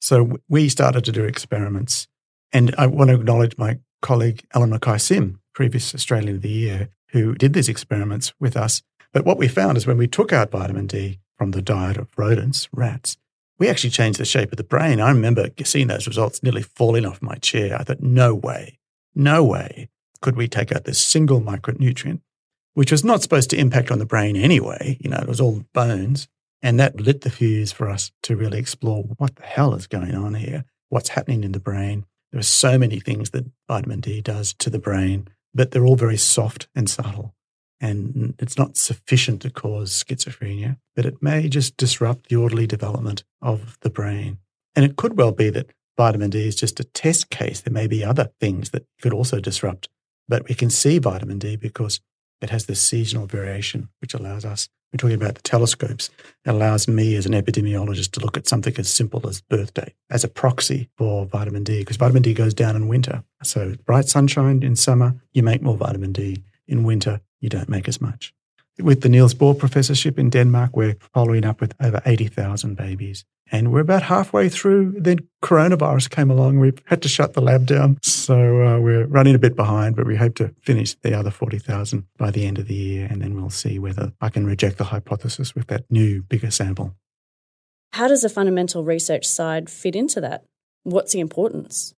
So 0.00 0.38
we 0.48 0.68
started 0.68 1.04
to 1.06 1.12
do 1.12 1.24
experiments. 1.24 2.06
And 2.52 2.74
I 2.78 2.86
want 2.86 3.08
to 3.08 3.16
acknowledge 3.16 3.58
my 3.58 3.78
colleague, 4.02 4.44
Alan 4.54 4.70
Mackay-Sim, 4.70 5.40
previous 5.54 5.94
Australian 5.94 6.36
of 6.36 6.42
the 6.42 6.50
Year, 6.50 6.90
who 7.08 7.34
did 7.34 7.54
these 7.54 7.68
experiments 7.68 8.32
with 8.38 8.56
us. 8.56 8.82
But 9.12 9.24
what 9.24 9.38
we 9.38 9.48
found 9.48 9.76
is 9.76 9.86
when 9.86 9.96
we 9.96 10.06
took 10.06 10.32
out 10.32 10.50
vitamin 10.50 10.86
D, 10.86 11.20
from 11.36 11.50
the 11.50 11.62
diet 11.62 11.96
of 11.96 12.08
rodents, 12.16 12.68
rats, 12.72 13.16
we 13.58 13.68
actually 13.68 13.90
changed 13.90 14.18
the 14.18 14.24
shape 14.24 14.50
of 14.50 14.56
the 14.56 14.64
brain. 14.64 15.00
I 15.00 15.08
remember 15.10 15.48
seeing 15.64 15.86
those 15.86 16.06
results 16.06 16.42
nearly 16.42 16.62
falling 16.62 17.06
off 17.06 17.22
my 17.22 17.36
chair. 17.36 17.76
I 17.78 17.84
thought, 17.84 18.00
no 18.00 18.34
way, 18.34 18.78
no 19.14 19.44
way 19.44 19.88
could 20.20 20.36
we 20.36 20.48
take 20.48 20.72
out 20.72 20.84
this 20.84 20.98
single 20.98 21.40
micronutrient, 21.40 22.20
which 22.74 22.90
was 22.90 23.04
not 23.04 23.22
supposed 23.22 23.50
to 23.50 23.58
impact 23.58 23.90
on 23.90 23.98
the 23.98 24.06
brain 24.06 24.36
anyway. 24.36 24.96
You 25.00 25.10
know, 25.10 25.18
it 25.18 25.28
was 25.28 25.40
all 25.40 25.64
bones. 25.72 26.28
And 26.62 26.80
that 26.80 26.98
lit 26.98 27.20
the 27.20 27.30
fuse 27.30 27.72
for 27.72 27.90
us 27.90 28.10
to 28.22 28.36
really 28.36 28.58
explore 28.58 29.02
what 29.18 29.36
the 29.36 29.42
hell 29.42 29.74
is 29.74 29.86
going 29.86 30.14
on 30.14 30.34
here? 30.34 30.64
What's 30.88 31.10
happening 31.10 31.44
in 31.44 31.52
the 31.52 31.60
brain? 31.60 32.06
There 32.32 32.40
are 32.40 32.42
so 32.42 32.78
many 32.78 33.00
things 33.00 33.30
that 33.30 33.50
vitamin 33.68 34.00
D 34.00 34.22
does 34.22 34.54
to 34.54 34.70
the 34.70 34.78
brain, 34.78 35.28
but 35.52 35.70
they're 35.70 35.84
all 35.84 35.94
very 35.94 36.16
soft 36.16 36.68
and 36.74 36.88
subtle 36.88 37.34
and 37.80 38.34
it's 38.38 38.56
not 38.56 38.76
sufficient 38.76 39.42
to 39.42 39.50
cause 39.50 39.90
schizophrenia, 39.92 40.78
but 40.96 41.06
it 41.06 41.22
may 41.22 41.48
just 41.48 41.76
disrupt 41.76 42.28
the 42.28 42.36
orderly 42.36 42.66
development 42.66 43.24
of 43.42 43.78
the 43.80 43.90
brain. 43.90 44.38
And 44.74 44.84
it 44.84 44.96
could 44.96 45.16
well 45.16 45.32
be 45.32 45.50
that 45.50 45.70
vitamin 45.96 46.30
D 46.30 46.46
is 46.46 46.56
just 46.56 46.80
a 46.80 46.84
test 46.84 47.30
case. 47.30 47.60
There 47.60 47.72
may 47.72 47.86
be 47.86 48.04
other 48.04 48.30
things 48.40 48.70
that 48.70 48.86
could 49.00 49.12
also 49.12 49.40
disrupt, 49.40 49.88
but 50.28 50.48
we 50.48 50.54
can 50.54 50.70
see 50.70 50.98
vitamin 50.98 51.38
D 51.38 51.56
because 51.56 52.00
it 52.40 52.50
has 52.50 52.66
this 52.66 52.80
seasonal 52.80 53.26
variation, 53.26 53.88
which 54.00 54.14
allows 54.14 54.44
us 54.44 54.68
We're 54.94 54.98
talking 54.98 55.20
about 55.20 55.34
the 55.34 55.42
telescopes. 55.42 56.08
It 56.44 56.50
allows 56.50 56.86
me 56.86 57.16
as 57.16 57.26
an 57.26 57.32
epidemiologist 57.32 58.12
to 58.12 58.20
look 58.20 58.36
at 58.36 58.46
something 58.46 58.74
as 58.78 58.88
simple 58.88 59.28
as 59.28 59.40
birth 59.40 59.74
date 59.74 59.94
as 60.08 60.22
a 60.22 60.28
proxy 60.28 60.88
for 60.96 61.26
vitamin 61.26 61.64
D, 61.64 61.80
because 61.80 61.96
vitamin 61.96 62.22
D 62.22 62.32
goes 62.32 62.54
down 62.54 62.76
in 62.76 62.86
winter. 62.86 63.24
So 63.42 63.74
bright 63.86 64.04
sunshine 64.04 64.62
in 64.62 64.76
summer, 64.76 65.16
you 65.32 65.42
make 65.42 65.62
more 65.62 65.76
vitamin 65.76 66.12
D. 66.12 66.44
In 66.66 66.84
winter, 66.84 67.20
you 67.40 67.48
don't 67.48 67.68
make 67.68 67.88
as 67.88 68.00
much. 68.00 68.34
With 68.80 69.02
the 69.02 69.08
Niels 69.08 69.34
Bohr 69.34 69.56
Professorship 69.56 70.18
in 70.18 70.30
Denmark, 70.30 70.76
we're 70.76 70.96
following 71.12 71.44
up 71.44 71.60
with 71.60 71.74
over 71.80 72.02
80,000 72.04 72.76
babies. 72.76 73.24
And 73.52 73.72
we're 73.72 73.80
about 73.80 74.02
halfway 74.02 74.48
through. 74.48 74.96
Then 74.98 75.18
coronavirus 75.42 76.10
came 76.10 76.30
along. 76.30 76.58
We've 76.58 76.80
had 76.86 77.02
to 77.02 77.08
shut 77.08 77.34
the 77.34 77.42
lab 77.42 77.66
down. 77.66 77.98
So 78.02 78.62
uh, 78.62 78.80
we're 78.80 79.06
running 79.06 79.34
a 79.34 79.38
bit 79.38 79.54
behind, 79.54 79.94
but 79.94 80.06
we 80.06 80.16
hope 80.16 80.34
to 80.36 80.54
finish 80.62 80.94
the 80.94 81.16
other 81.16 81.30
40,000 81.30 82.06
by 82.16 82.30
the 82.30 82.46
end 82.46 82.58
of 82.58 82.66
the 82.66 82.74
year. 82.74 83.06
And 83.08 83.22
then 83.22 83.34
we'll 83.34 83.50
see 83.50 83.78
whether 83.78 84.12
I 84.20 84.30
can 84.30 84.46
reject 84.46 84.78
the 84.78 84.84
hypothesis 84.84 85.54
with 85.54 85.66
that 85.68 85.84
new, 85.90 86.22
bigger 86.22 86.50
sample. 86.50 86.96
How 87.92 88.08
does 88.08 88.22
the 88.22 88.28
fundamental 88.28 88.82
research 88.82 89.24
side 89.24 89.70
fit 89.70 89.94
into 89.94 90.20
that? 90.20 90.44
What's 90.82 91.12
the 91.12 91.20
importance? 91.20 91.94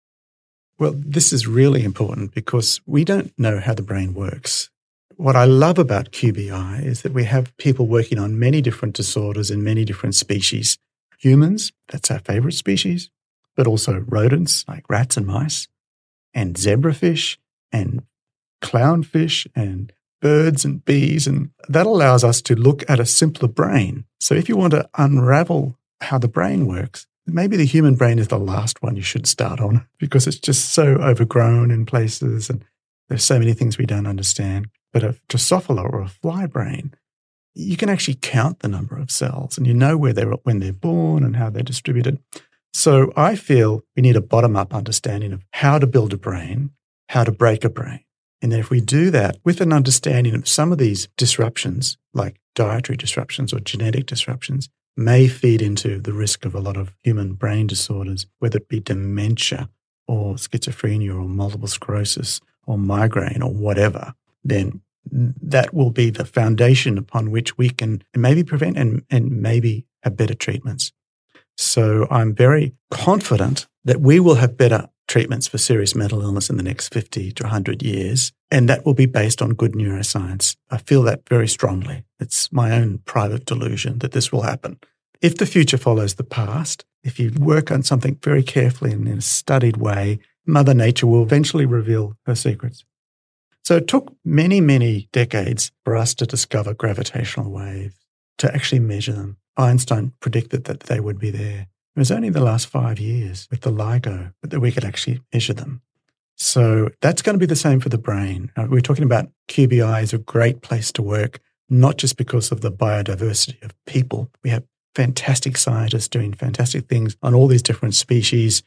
Well, 0.79 0.95
this 0.95 1.33
is 1.33 1.47
really 1.47 1.85
important 1.85 2.35
because 2.35 2.83
we 2.85 3.03
don't 3.05 3.33
know 3.39 3.61
how 3.61 3.73
the 3.73 3.83
brain 3.83 4.13
works. 4.13 4.69
What 5.17 5.35
I 5.35 5.47
love 5.47 5.79
about 5.79 6.11
QBI 6.11 6.85
is 6.85 7.01
that 7.01 7.15
we 7.15 7.25
have 7.25 7.57
people 7.57 7.87
working 7.87 8.19
on 8.19 8.39
many 8.39 8.61
different 8.61 8.95
disorders 8.95 9.51
in 9.51 9.65
many 9.65 9.87
different 9.87 10.15
species. 10.15 10.77
Humans, 11.19 11.73
that's 11.89 12.11
our 12.11 12.19
favorite 12.19 12.53
species, 12.53 13.09
but 13.57 13.67
also 13.67 14.05
rodents 14.07 14.67
like 14.69 14.85
rats 14.91 15.17
and 15.17 15.27
mice, 15.27 15.67
and 16.35 16.57
zebrafish, 16.57 17.39
and 17.73 18.03
clownfish, 18.61 19.47
and 19.55 19.95
birds 20.21 20.67
and 20.67 20.85
bees. 20.85 21.27
And 21.27 21.53
that 21.69 21.87
allows 21.87 22.23
us 22.23 22.43
to 22.43 22.55
look 22.55 22.85
at 22.87 23.01
a 23.01 23.07
simpler 23.07 23.49
brain. 23.49 24.05
So 24.21 24.35
if 24.35 24.47
you 24.51 24.57
want 24.57 24.73
to 24.73 24.91
unravel 24.99 25.79
how 26.03 26.19
the 26.19 26.29
brain 26.29 26.67
works, 26.67 27.07
maybe 27.27 27.57
the 27.57 27.67
human 27.67 27.95
brain 27.95 28.19
is 28.19 28.29
the 28.29 28.39
last 28.39 28.83
one 28.83 28.97
you 28.97 29.03
should 29.03 29.27
start 29.27 29.61
on 29.61 29.87
because 29.99 30.27
it's 30.27 30.39
just 30.39 30.71
so 30.71 30.97
overgrown 30.97 31.71
in 31.71 31.87
places 31.87 32.49
and 32.49 32.65
there's 33.09 33.25
so 33.25 33.39
many 33.39 33.53
things 33.53 33.79
we 33.79 33.87
don't 33.87 34.07
understand. 34.07 34.69
But 34.93 35.03
a 35.03 35.17
Drosophila 35.29 35.93
or 35.93 36.01
a 36.01 36.09
fly 36.09 36.47
brain, 36.47 36.95
you 37.55 37.77
can 37.77 37.89
actually 37.89 38.19
count 38.21 38.61
the 38.61 38.69
number 38.69 38.97
of 38.97 39.11
cells 39.11 39.59
and 39.59 39.67
you 39.67 39.75
know 39.75 39.97
where 39.97 40.13
they're 40.13 40.31
when 40.45 40.61
they're 40.61 40.73
born 40.73 41.25
and 41.25 41.37
how 41.37 41.51
they're 41.51 41.63
distributed. 41.63 42.19
So 42.73 43.13
I 43.17 43.37
feel 43.37 43.83
we 43.95 44.03
need 44.03 44.17
a 44.17 44.21
bottom 44.21 44.57
up 44.57 44.75
understanding 44.75 45.33
of 45.33 45.43
how 45.53 45.79
to 45.79 45.87
build 45.87 46.13
a 46.13 46.19
brain, 46.19 46.71
how 47.09 47.25
to 47.25 47.33
break 47.33 47.65
a 47.65 47.71
brain. 47.71 48.01
And 48.43 48.53
then 48.53 48.61
if 48.61 48.71
we 48.71 48.81
do 48.81 49.11
that 49.11 49.39
with 49.45 49.61
an 49.61 49.73
understanding 49.73 50.35
of 50.35 50.47
some 50.47 50.73
of 50.73 50.79
these 50.79 51.09
disruptions, 51.17 51.97
like 52.13 52.37
dietary 52.55 52.97
disruptions 52.97 53.53
or 53.53 53.61
genetic 53.61 54.07
disruptions, 54.07 54.69
may 54.97 55.29
feed 55.29 55.61
into 55.61 55.99
the 56.01 56.13
risk 56.13 56.45
of 56.45 56.55
a 56.55 56.61
lot 56.61 56.77
of 56.77 56.95
human 57.03 57.35
brain 57.35 57.67
disorders, 57.67 58.27
whether 58.39 58.59
it 58.59 58.69
be 58.69 58.81
dementia 58.81 59.69
or 60.09 60.35
schizophrenia 60.35 61.15
or 61.15 61.29
multiple 61.29 61.69
sclerosis 61.69 62.41
or 62.67 62.79
migraine 62.79 63.43
or 63.43 63.53
whatever, 63.53 64.15
then 64.45 64.81
that 65.11 65.73
will 65.73 65.91
be 65.91 66.11
the 66.11 66.25
foundation 66.25 66.99
upon 66.99 67.31
which 67.31 67.57
we 67.57 67.71
can 67.71 68.03
maybe 68.15 68.43
prevent 68.43 68.77
and, 68.77 69.05
and 69.11 69.31
maybe 69.31 69.85
have 70.03 70.17
better 70.17 70.35
treatments. 70.35 70.93
So 71.57 72.07
I'm 72.11 72.35
very 72.35 72.75
confident 72.91 73.67
that 73.85 74.01
we 74.01 74.21
will 74.21 74.35
have 74.37 74.57
better 74.57 74.89
treatments 75.07 75.47
for 75.47 75.59
serious 75.59 75.95
mental 75.95 76.23
illness 76.23 76.51
in 76.51 76.57
the 76.57 76.63
next 76.63 76.93
50 76.93 77.33
to 77.33 77.43
100 77.45 77.83
years. 77.83 78.33
And 78.51 78.69
that 78.69 78.85
will 78.85 78.95
be 78.95 79.07
based 79.07 79.43
on 79.43 79.51
good 79.51 79.73
neuroscience. 79.73 80.57
I 80.71 80.79
feel 80.79 81.03
that 81.03 81.29
very 81.29 81.49
strongly. 81.49 82.05
It's 82.21 82.53
my 82.53 82.73
own 82.73 82.99
private 83.05 83.45
delusion 83.45 83.99
that 84.01 84.13
this 84.13 84.31
will 84.33 84.43
happen. 84.43 84.79
If 85.21 85.37
the 85.37 85.47
future 85.47 85.79
follows 85.79 86.15
the 86.15 86.25
past, 86.25 86.85
if 87.03 87.19
you 87.19 87.33
work 87.39 87.71
on 87.71 87.83
something 87.83 88.19
very 88.23 88.43
carefully 88.43 88.93
and 88.93 89.09
in 89.09 89.19
a 89.19 89.23
studied 89.23 89.77
way, 89.77 90.19
Mother 90.47 90.75
Nature 90.75 91.07
will 91.07 91.23
eventually 91.23 91.67
reveal 91.67 92.17
her 92.27 92.35
secrets. 92.35 92.85
So 93.65 93.77
it 93.77 93.89
took 93.89 94.15
many, 94.25 94.61
many 94.61 95.09
decades 95.13 95.73
for 95.85 95.97
us 95.97 96.15
to 96.17 96.27
discover 96.27 96.75
gravitational 96.75 97.51
waves, 97.51 97.97
to 98.39 98.55
actually 98.55 98.81
measure 98.81 99.13
them. 99.13 99.39
Einstein 99.57 100.13
predicted 100.21 100.65
that 100.65 100.81
they 100.81 101.01
would 101.01 101.19
be 101.19 101.31
there. 101.31 101.67
It 101.97 101.99
was 101.99 102.11
only 102.11 102.29
the 102.29 102.45
last 102.45 102.67
five 102.67 102.99
years 102.99 103.49
with 103.51 103.63
the 103.63 103.73
LIGO 103.73 104.35
that 104.43 104.61
we 104.61 104.71
could 104.71 104.85
actually 104.85 105.23
measure 105.33 105.55
them. 105.55 105.81
So 106.37 106.91
that's 107.01 107.23
going 107.23 107.35
to 107.35 107.41
be 107.41 107.47
the 107.47 107.57
same 107.57 107.81
for 107.81 107.89
the 107.89 107.97
brain. 107.97 108.53
Uh, 108.55 108.67
we're 108.69 108.83
talking 108.83 109.05
about 109.05 109.31
QBI 109.49 110.03
is 110.03 110.13
a 110.13 110.19
great 110.19 110.61
place 110.61 110.93
to 110.93 111.03
work, 111.03 111.41
not 111.71 111.97
just 111.97 112.19
because 112.19 112.53
of 112.53 112.61
the 112.61 112.71
biodiversity 112.71 113.63
of 113.65 113.75
people. 113.87 114.31
We 114.45 114.51
have 114.51 114.65
fantastic 114.95 115.57
scientists 115.57 116.09
doing 116.09 116.35
fantastic 116.35 116.87
things 116.87 117.17
on 117.23 117.35
all 117.35 117.47
these 117.47 117.63
different 117.63 117.95
species. 117.95 118.63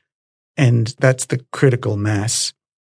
And 0.58 0.96
that's 1.00 1.28
the 1.28 1.46
critical 1.52 1.98
mass 1.98 2.54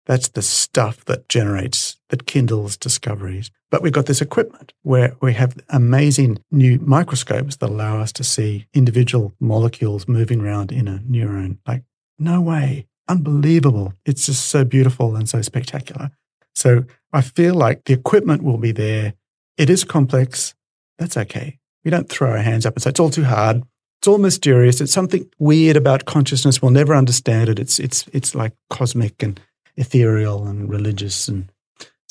that's 0.06 0.30
the 0.30 0.42
stuff 0.42 1.06
that 1.06 1.30
generates, 1.30 1.98
that 2.12 2.28
kindles 2.28 2.78
discoveries. 2.78 3.50
But 3.72 3.82
we've 3.82 3.94
got 3.94 4.06
this 4.06 4.22
equipment 4.22 4.74
where 4.84 5.16
we 5.22 5.34
have 5.34 5.58
amazing 5.70 6.44
new 6.52 6.78
microscopes 6.80 7.56
that 7.56 7.70
allow 7.70 8.00
us 8.00 8.12
to 8.14 8.24
see 8.24 8.68
individual 8.74 9.34
molecules 9.40 10.08
moving 10.08 10.42
around 10.42 10.72
in 10.74 10.88
a 10.88 11.00
neuron. 11.10 11.58
Like, 11.66 11.84
no 12.20 12.42
way. 12.42 12.86
Unbelievable. 13.08 13.94
It's 14.06 14.26
just 14.26 14.48
so 14.48 14.66
beautiful 14.66 15.16
and 15.16 15.28
so 15.28 15.42
spectacular. 15.42 16.12
So 16.54 16.84
I 17.14 17.22
feel 17.22 17.56
like 17.56 17.86
the 17.86 17.94
equipment 17.94 18.44
will 18.44 18.58
be 18.58 18.74
there. 18.74 19.14
It 19.58 19.70
is 19.70 19.86
complex. 19.86 20.54
That's 21.00 21.16
okay. 21.16 21.60
We 21.86 21.92
don't 21.92 22.10
throw 22.10 22.32
our 22.32 22.38
hands 22.38 22.66
up 22.66 22.76
and 22.76 22.84
say, 22.84 22.90
it's 22.90 23.00
all 23.00 23.10
too 23.10 23.24
hard. 23.24 23.64
It's 24.02 24.08
all 24.08 24.18
mysterious. 24.18 24.82
It's 24.82 24.92
something 24.92 25.30
weird 25.40 25.78
about 25.78 26.06
consciousness. 26.06 26.62
We'll 26.62 26.72
never 26.72 26.94
understand 26.94 27.48
it. 27.50 27.58
It's, 27.58 27.80
it's, 27.80 28.08
it's 28.12 28.36
like 28.36 28.54
cosmic 28.70 29.24
and 29.24 29.40
ethereal 29.78 30.46
and 30.46 30.70
religious 30.70 31.30
and 31.30 31.50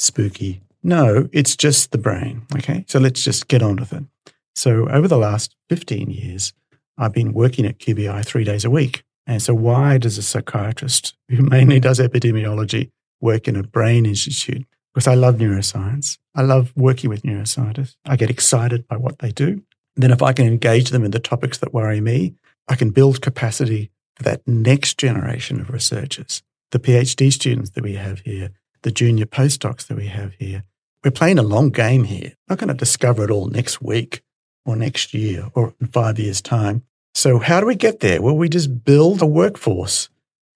spooky. 0.00 0.62
No, 0.83 1.28
it's 1.33 1.57
just 1.57 1.92
the 1.92 1.99
brain. 1.99 2.42
Okay. 2.57 2.85
So 2.88 2.99
let's 2.99 3.23
just 3.23 3.49
get 3.49 3.62
on 3.62 3.76
with 3.76 3.92
it. 3.92 4.04
So 4.54 4.88
over 4.88 5.07
the 5.07 5.19
last 5.19 5.54
15 5.69 6.11
years, 6.11 6.52
I've 6.99 7.12
been 7.12 7.33
working 7.33 7.66
at 7.66 7.78
QBI 7.78 8.25
three 8.25 8.45
days 8.45 8.64
a 8.64 8.71
week. 8.71 9.04
And 9.26 9.42
so 9.42 9.54
why 9.54 9.99
does 9.99 10.19
a 10.19 10.23
psychiatrist 10.23 11.14
who 11.28 11.42
mainly 11.42 11.80
does 11.80 11.99
epidemiology 11.99 12.90
work 13.21 13.47
in 13.47 13.57
a 13.57 13.62
brain 13.62 14.07
institute? 14.07 14.66
Because 14.92 15.07
I 15.07 15.14
love 15.14 15.37
neuroscience. 15.37 16.19
I 16.35 16.42
love 16.42 16.73
working 16.75 17.11
with 17.11 17.23
neuroscientists. 17.23 17.97
I 18.07 18.16
get 18.16 18.30
excited 18.30 18.88
by 18.88 18.97
what 18.97 19.19
they 19.21 19.30
do. 19.30 19.62
then 19.97 20.11
if 20.11 20.23
I 20.23 20.33
can 20.33 20.47
engage 20.47 20.90
them 20.90 21.04
in 21.04 21.11
the 21.11 21.21
topics 21.21 21.59
that 21.59 21.75
worry 21.75 22.00
me, 22.00 22.35
I 22.69 22.75
can 22.75 22.90
build 22.90 23.21
capacity 23.21 23.90
for 24.16 24.23
that 24.25 24.47
next 24.47 24.99
generation 24.99 25.61
of 25.61 25.71
researchers 25.71 26.42
the 26.71 26.78
PhD 26.78 27.33
students 27.33 27.71
that 27.71 27.85
we 27.85 27.95
have 27.95 28.21
here, 28.21 28.50
the 28.82 28.90
junior 28.90 29.26
postdocs 29.26 29.87
that 29.87 29.96
we 29.96 30.06
have 30.06 30.34
here. 30.34 30.64
We're 31.04 31.10
playing 31.10 31.38
a 31.38 31.42
long 31.42 31.70
game 31.70 32.04
here. 32.04 32.34
Not 32.49 32.58
going 32.58 32.68
to 32.68 32.75
discover 32.75 33.25
it 33.25 33.30
all 33.30 33.46
next 33.46 33.80
week 33.80 34.22
or 34.64 34.76
next 34.76 35.14
year 35.14 35.49
or 35.54 35.75
in 35.80 35.87
five 35.88 36.18
years' 36.18 36.42
time. 36.42 36.82
So, 37.14 37.38
how 37.38 37.60
do 37.60 37.66
we 37.66 37.75
get 37.75 38.00
there? 38.00 38.22
Well, 38.22 38.37
we 38.37 38.49
just 38.49 38.84
build 38.84 39.22
a 39.22 39.26
workforce 39.26 40.08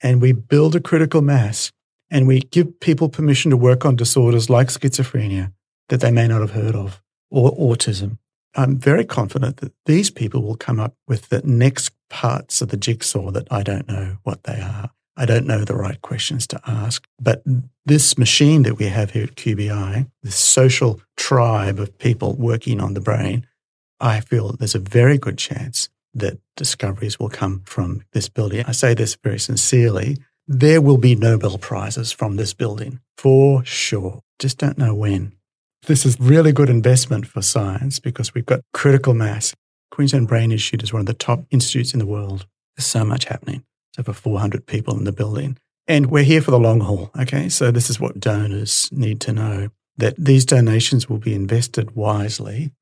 and 0.02 0.20
we 0.20 0.32
build 0.32 0.76
a 0.76 0.80
critical 0.80 1.22
mass 1.22 1.72
and 2.10 2.26
we 2.26 2.40
give 2.40 2.78
people 2.80 3.08
permission 3.08 3.50
to 3.50 3.56
work 3.56 3.84
on 3.84 3.96
disorders 3.96 4.50
like 4.50 4.68
schizophrenia 4.68 5.52
that 5.88 6.00
they 6.00 6.10
may 6.10 6.28
not 6.28 6.40
have 6.40 6.52
heard 6.52 6.76
of 6.76 7.02
or 7.30 7.56
autism. 7.56 8.18
I'm 8.54 8.78
very 8.78 9.04
confident 9.04 9.56
that 9.58 9.72
these 9.86 10.10
people 10.10 10.42
will 10.42 10.56
come 10.56 10.78
up 10.78 10.94
with 11.08 11.28
the 11.28 11.42
next 11.42 11.90
parts 12.08 12.62
of 12.62 12.68
the 12.68 12.76
jigsaw 12.76 13.30
that 13.32 13.48
I 13.50 13.62
don't 13.62 13.88
know 13.88 14.18
what 14.22 14.44
they 14.44 14.60
are. 14.60 14.90
I 15.16 15.26
don't 15.26 15.46
know 15.46 15.64
the 15.64 15.76
right 15.76 16.00
questions 16.02 16.46
to 16.48 16.60
ask. 16.66 17.06
But 17.20 17.42
this 17.86 18.18
machine 18.18 18.62
that 18.64 18.78
we 18.78 18.86
have 18.86 19.12
here 19.12 19.24
at 19.24 19.36
QBI, 19.36 20.10
this 20.22 20.36
social 20.36 21.00
tribe 21.16 21.78
of 21.78 21.96
people 21.98 22.34
working 22.34 22.80
on 22.80 22.94
the 22.94 23.00
brain, 23.00 23.46
I 24.00 24.20
feel 24.20 24.52
there's 24.52 24.74
a 24.74 24.80
very 24.80 25.18
good 25.18 25.38
chance 25.38 25.88
that 26.14 26.38
discoveries 26.56 27.18
will 27.18 27.28
come 27.28 27.62
from 27.64 28.02
this 28.12 28.28
building. 28.28 28.64
I 28.66 28.72
say 28.72 28.94
this 28.94 29.16
very 29.22 29.38
sincerely. 29.38 30.18
There 30.46 30.80
will 30.80 30.98
be 30.98 31.14
Nobel 31.14 31.58
Prizes 31.58 32.12
from 32.12 32.36
this 32.36 32.52
building 32.54 33.00
for 33.16 33.64
sure. 33.64 34.20
Just 34.38 34.58
don't 34.58 34.78
know 34.78 34.94
when. 34.94 35.32
This 35.86 36.06
is 36.06 36.18
really 36.18 36.52
good 36.52 36.70
investment 36.70 37.26
for 37.26 37.42
science 37.42 37.98
because 37.98 38.34
we've 38.34 38.46
got 38.46 38.60
critical 38.72 39.14
mass. 39.14 39.54
Queensland 39.90 40.28
Brain 40.28 40.50
Institute 40.50 40.82
is 40.82 40.92
one 40.92 41.00
of 41.00 41.06
the 41.06 41.14
top 41.14 41.44
institutes 41.50 41.92
in 41.92 41.98
the 41.98 42.06
world. 42.06 42.46
There's 42.76 42.86
so 42.86 43.04
much 43.04 43.26
happening. 43.26 43.64
Over 43.98 44.12
400 44.12 44.66
people 44.66 44.96
in 44.96 45.04
the 45.04 45.12
building. 45.12 45.58
And 45.86 46.10
we're 46.10 46.24
here 46.24 46.40
for 46.40 46.50
the 46.50 46.58
long 46.58 46.80
haul. 46.80 47.10
Okay. 47.18 47.48
So 47.48 47.70
this 47.70 47.90
is 47.90 48.00
what 48.00 48.18
donors 48.18 48.88
need 48.92 49.20
to 49.22 49.32
know 49.32 49.68
that 49.96 50.16
these 50.16 50.44
donations 50.44 51.08
will 51.08 51.18
be 51.18 51.34
invested 51.34 51.94
wisely, 51.94 52.72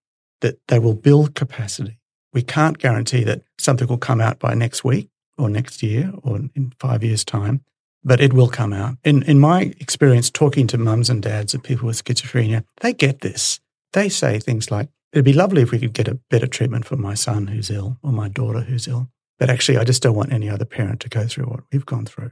that 0.40 0.58
they 0.68 0.78
will 0.78 0.94
build 0.94 1.34
capacity. 1.34 1.98
We 2.32 2.42
can't 2.42 2.78
guarantee 2.78 3.24
that 3.24 3.42
something 3.58 3.86
will 3.86 3.98
come 3.98 4.20
out 4.20 4.38
by 4.38 4.54
next 4.54 4.84
week 4.84 5.10
or 5.36 5.50
next 5.50 5.82
year 5.82 6.12
or 6.22 6.36
in 6.36 6.72
five 6.78 7.04
years' 7.04 7.24
time, 7.24 7.62
but 8.02 8.20
it 8.20 8.32
will 8.32 8.48
come 8.48 8.72
out. 8.72 8.96
In, 9.04 9.22
in 9.24 9.38
my 9.38 9.74
experience, 9.80 10.30
talking 10.30 10.66
to 10.68 10.78
mums 10.78 11.10
and 11.10 11.22
dads 11.22 11.52
of 11.52 11.62
people 11.62 11.86
with 11.86 12.02
schizophrenia, 12.02 12.64
they 12.80 12.92
get 12.92 13.20
this. 13.20 13.60
They 13.92 14.08
say 14.08 14.38
things 14.38 14.70
like, 14.70 14.88
it'd 15.12 15.24
be 15.24 15.34
lovely 15.34 15.62
if 15.62 15.70
we 15.70 15.78
could 15.78 15.92
get 15.92 16.08
a 16.08 16.18
better 16.30 16.46
treatment 16.46 16.86
for 16.86 16.96
my 16.96 17.14
son 17.14 17.48
who's 17.48 17.70
ill 17.70 17.98
or 18.02 18.12
my 18.12 18.28
daughter 18.28 18.60
who's 18.60 18.88
ill. 18.88 19.08
But 19.42 19.50
actually, 19.50 19.78
I 19.78 19.82
just 19.82 20.04
don't 20.04 20.14
want 20.14 20.32
any 20.32 20.48
other 20.48 20.64
parent 20.64 21.00
to 21.00 21.08
go 21.08 21.26
through 21.26 21.46
what 21.46 21.64
we've 21.72 21.84
gone 21.84 22.06
through. 22.06 22.30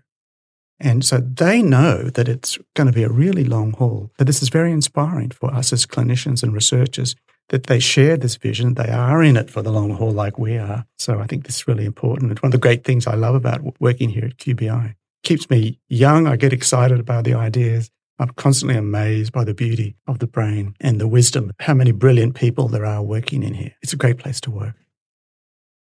And 0.79 1.05
so 1.05 1.19
they 1.19 1.61
know 1.61 2.05
that 2.05 2.29
it's 2.29 2.57
going 2.77 2.87
to 2.87 2.93
be 2.93 3.03
a 3.03 3.09
really 3.09 3.43
long 3.43 3.73
haul. 3.73 4.13
But 4.17 4.29
this 4.29 4.43
is 4.43 4.49
very 4.49 4.71
inspiring 4.71 5.31
for 5.31 5.53
us 5.53 5.73
as 5.73 5.87
clinicians 5.87 6.45
and 6.45 6.55
researchers 6.55 7.17
that 7.49 7.67
they 7.67 7.81
share 7.81 8.17
this 8.17 8.37
vision. 8.37 8.75
They 8.75 8.91
are 8.91 9.25
in 9.25 9.37
it 9.37 9.51
for 9.51 9.61
the 9.61 9.73
long 9.73 9.91
haul 9.91 10.13
like 10.13 10.39
we 10.39 10.57
are. 10.57 10.87
So 10.99 11.19
I 11.19 11.27
think 11.27 11.47
this 11.47 11.57
is 11.57 11.67
really 11.67 11.85
important. 11.85 12.31
It's 12.31 12.43
one 12.43 12.51
of 12.51 12.53
the 12.53 12.59
great 12.59 12.85
things 12.85 13.09
I 13.09 13.17
love 13.17 13.35
about 13.35 13.81
working 13.81 14.11
here 14.11 14.27
at 14.27 14.37
QBI. 14.37 14.91
It 14.91 14.97
keeps 15.25 15.51
me 15.51 15.81
young. 15.89 16.29
I 16.29 16.37
get 16.37 16.53
excited 16.53 17.01
about 17.01 17.25
the 17.25 17.35
ideas. 17.35 17.91
I'm 18.21 18.31
constantly 18.37 18.77
amazed 18.77 19.33
by 19.33 19.43
the 19.43 19.53
beauty 19.53 19.97
of 20.07 20.21
the 20.21 20.29
brain 20.29 20.77
and 20.81 21.01
the 21.01 21.09
wisdom, 21.09 21.51
how 21.59 21.75
many 21.75 21.91
brilliant 21.91 22.37
people 22.37 22.69
there 22.69 22.87
are 22.87 23.03
working 23.03 23.43
in 23.43 23.55
here. 23.55 23.75
It's 23.83 23.93
a 23.93 23.97
great 23.97 24.19
place 24.19 24.41
to 24.43 24.53
work. 24.53 24.77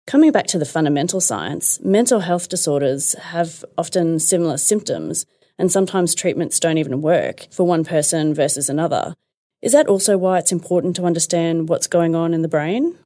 Coming 0.08 0.32
back 0.32 0.46
to 0.46 0.58
the 0.58 0.64
fundamental 0.64 1.20
science, 1.20 1.78
mental 1.82 2.20
health 2.20 2.48
disorders 2.48 3.12
have 3.12 3.62
often 3.76 4.18
similar 4.18 4.56
symptoms, 4.56 5.26
and 5.58 5.70
sometimes 5.70 6.14
treatments 6.14 6.58
don't 6.58 6.78
even 6.78 7.02
work 7.02 7.46
for 7.50 7.66
one 7.66 7.84
person 7.84 8.32
versus 8.32 8.70
another. 8.70 9.14
Is 9.60 9.72
that 9.72 9.86
also 9.86 10.16
why 10.16 10.38
it's 10.38 10.50
important 10.50 10.96
to 10.96 11.04
understand 11.04 11.68
what's 11.68 11.86
going 11.86 12.14
on 12.14 12.32
in 12.32 12.40
the 12.40 12.48
brain? 12.48 12.96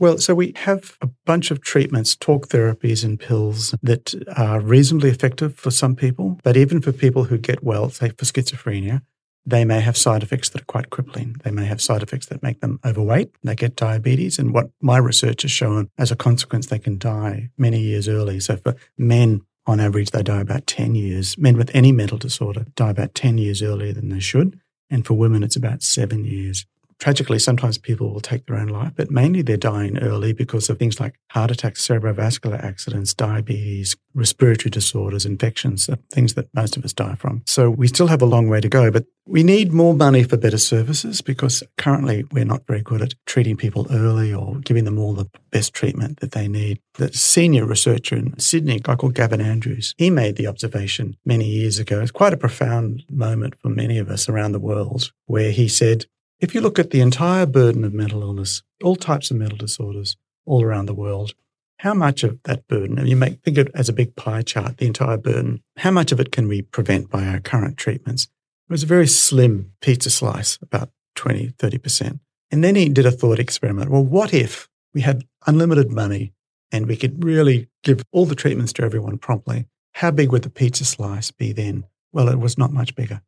Well, 0.00 0.18
so 0.18 0.34
we 0.34 0.52
have 0.56 0.98
a 1.00 1.08
bunch 1.26 1.52
of 1.52 1.60
treatments, 1.60 2.16
talk 2.16 2.48
therapies 2.48 3.04
and 3.04 3.20
pills 3.20 3.72
that 3.80 4.12
are 4.36 4.58
reasonably 4.58 5.10
effective 5.10 5.54
for 5.54 5.70
some 5.70 5.94
people, 5.94 6.40
but 6.42 6.56
even 6.56 6.82
for 6.82 6.90
people 6.90 7.22
who 7.22 7.38
get 7.38 7.62
well, 7.62 7.88
say 7.88 8.08
for 8.08 8.24
schizophrenia, 8.24 9.02
they 9.44 9.64
may 9.64 9.80
have 9.80 9.96
side 9.96 10.22
effects 10.22 10.50
that 10.50 10.62
are 10.62 10.66
quite 10.66 10.90
crippling. 10.90 11.36
They 11.42 11.50
may 11.50 11.64
have 11.64 11.80
side 11.80 12.02
effects 12.02 12.26
that 12.26 12.42
make 12.42 12.60
them 12.60 12.78
overweight. 12.84 13.30
They 13.42 13.54
get 13.54 13.76
diabetes. 13.76 14.38
And 14.38 14.54
what 14.54 14.70
my 14.80 14.98
research 14.98 15.42
has 15.42 15.50
shown 15.50 15.90
as 15.98 16.10
a 16.10 16.16
consequence, 16.16 16.66
they 16.66 16.78
can 16.78 16.98
die 16.98 17.50
many 17.58 17.80
years 17.80 18.08
early. 18.08 18.38
So 18.40 18.56
for 18.56 18.76
men, 18.96 19.42
on 19.66 19.80
average, 19.80 20.10
they 20.10 20.22
die 20.22 20.40
about 20.40 20.66
10 20.66 20.94
years. 20.94 21.36
Men 21.38 21.56
with 21.56 21.70
any 21.74 21.92
mental 21.92 22.18
disorder 22.18 22.66
die 22.74 22.90
about 22.90 23.14
10 23.14 23.38
years 23.38 23.62
earlier 23.62 23.92
than 23.92 24.08
they 24.08 24.20
should. 24.20 24.58
And 24.90 25.06
for 25.06 25.14
women, 25.14 25.42
it's 25.42 25.56
about 25.56 25.82
seven 25.82 26.24
years. 26.24 26.66
Tragically, 27.02 27.40
sometimes 27.40 27.78
people 27.78 28.12
will 28.12 28.20
take 28.20 28.46
their 28.46 28.54
own 28.54 28.68
life, 28.68 28.92
but 28.94 29.10
mainly 29.10 29.42
they're 29.42 29.56
dying 29.56 29.98
early 29.98 30.32
because 30.32 30.70
of 30.70 30.78
things 30.78 31.00
like 31.00 31.18
heart 31.32 31.50
attacks, 31.50 31.84
cerebrovascular 31.84 32.62
accidents, 32.62 33.12
diabetes, 33.12 33.96
respiratory 34.14 34.70
disorders, 34.70 35.26
infections, 35.26 35.88
uh, 35.88 35.96
things 36.12 36.34
that 36.34 36.46
most 36.54 36.76
of 36.76 36.84
us 36.84 36.92
die 36.92 37.16
from. 37.16 37.42
So 37.44 37.70
we 37.70 37.88
still 37.88 38.06
have 38.06 38.22
a 38.22 38.24
long 38.24 38.48
way 38.48 38.60
to 38.60 38.68
go, 38.68 38.92
but 38.92 39.06
we 39.26 39.42
need 39.42 39.72
more 39.72 39.94
money 39.94 40.22
for 40.22 40.36
better 40.36 40.58
services 40.58 41.20
because 41.22 41.64
currently 41.76 42.22
we're 42.30 42.44
not 42.44 42.68
very 42.68 42.82
good 42.82 43.02
at 43.02 43.14
treating 43.26 43.56
people 43.56 43.88
early 43.90 44.32
or 44.32 44.60
giving 44.60 44.84
them 44.84 45.00
all 45.00 45.12
the 45.12 45.28
best 45.50 45.74
treatment 45.74 46.20
that 46.20 46.30
they 46.30 46.46
need. 46.46 46.78
The 46.98 47.12
senior 47.12 47.66
researcher 47.66 48.14
in 48.14 48.38
Sydney, 48.38 48.76
a 48.76 48.78
guy 48.78 48.94
called 48.94 49.16
Gavin 49.16 49.40
Andrews, 49.40 49.92
he 49.98 50.08
made 50.08 50.36
the 50.36 50.46
observation 50.46 51.16
many 51.24 51.46
years 51.46 51.80
ago. 51.80 52.00
It's 52.00 52.12
quite 52.12 52.32
a 52.32 52.36
profound 52.36 53.02
moment 53.10 53.56
for 53.60 53.70
many 53.70 53.98
of 53.98 54.08
us 54.08 54.28
around 54.28 54.52
the 54.52 54.60
world 54.60 55.10
where 55.26 55.50
he 55.50 55.66
said, 55.66 56.06
if 56.42 56.56
you 56.56 56.60
look 56.60 56.80
at 56.80 56.90
the 56.90 57.00
entire 57.00 57.46
burden 57.46 57.84
of 57.84 57.94
mental 57.94 58.20
illness, 58.20 58.64
all 58.82 58.96
types 58.96 59.30
of 59.30 59.36
mental 59.36 59.56
disorders 59.56 60.16
all 60.44 60.62
around 60.64 60.86
the 60.86 60.94
world, 60.94 61.34
how 61.78 61.94
much 61.94 62.24
of 62.24 62.42
that 62.42 62.66
burden, 62.66 62.98
and 62.98 63.08
you 63.08 63.14
make 63.16 63.40
think 63.42 63.58
of 63.58 63.68
it 63.68 63.72
as 63.76 63.88
a 63.88 63.92
big 63.92 64.16
pie 64.16 64.42
chart, 64.42 64.78
the 64.78 64.86
entire 64.86 65.16
burden, 65.16 65.62
how 65.76 65.92
much 65.92 66.10
of 66.10 66.18
it 66.18 66.32
can 66.32 66.48
we 66.48 66.60
prevent 66.60 67.08
by 67.08 67.24
our 67.26 67.38
current 67.38 67.76
treatments? 67.76 68.24
It 68.68 68.72
was 68.72 68.82
a 68.82 68.86
very 68.86 69.06
slim 69.06 69.72
pizza 69.80 70.10
slice, 70.10 70.58
about 70.60 70.90
20, 71.14 71.50
30%. 71.58 72.18
And 72.50 72.64
then 72.64 72.74
he 72.74 72.88
did 72.88 73.06
a 73.06 73.12
thought 73.12 73.38
experiment. 73.38 73.90
Well, 73.90 74.04
what 74.04 74.34
if 74.34 74.68
we 74.94 75.00
had 75.00 75.24
unlimited 75.46 75.92
money 75.92 76.32
and 76.72 76.88
we 76.88 76.96
could 76.96 77.24
really 77.24 77.68
give 77.84 78.02
all 78.10 78.26
the 78.26 78.34
treatments 78.34 78.72
to 78.74 78.82
everyone 78.82 79.18
promptly? 79.18 79.66
How 79.92 80.10
big 80.10 80.32
would 80.32 80.42
the 80.42 80.50
pizza 80.50 80.84
slice 80.84 81.30
be 81.30 81.52
then? 81.52 81.84
Well, 82.12 82.28
it 82.28 82.40
was 82.40 82.58
not 82.58 82.72
much 82.72 82.96
bigger. 82.96 83.22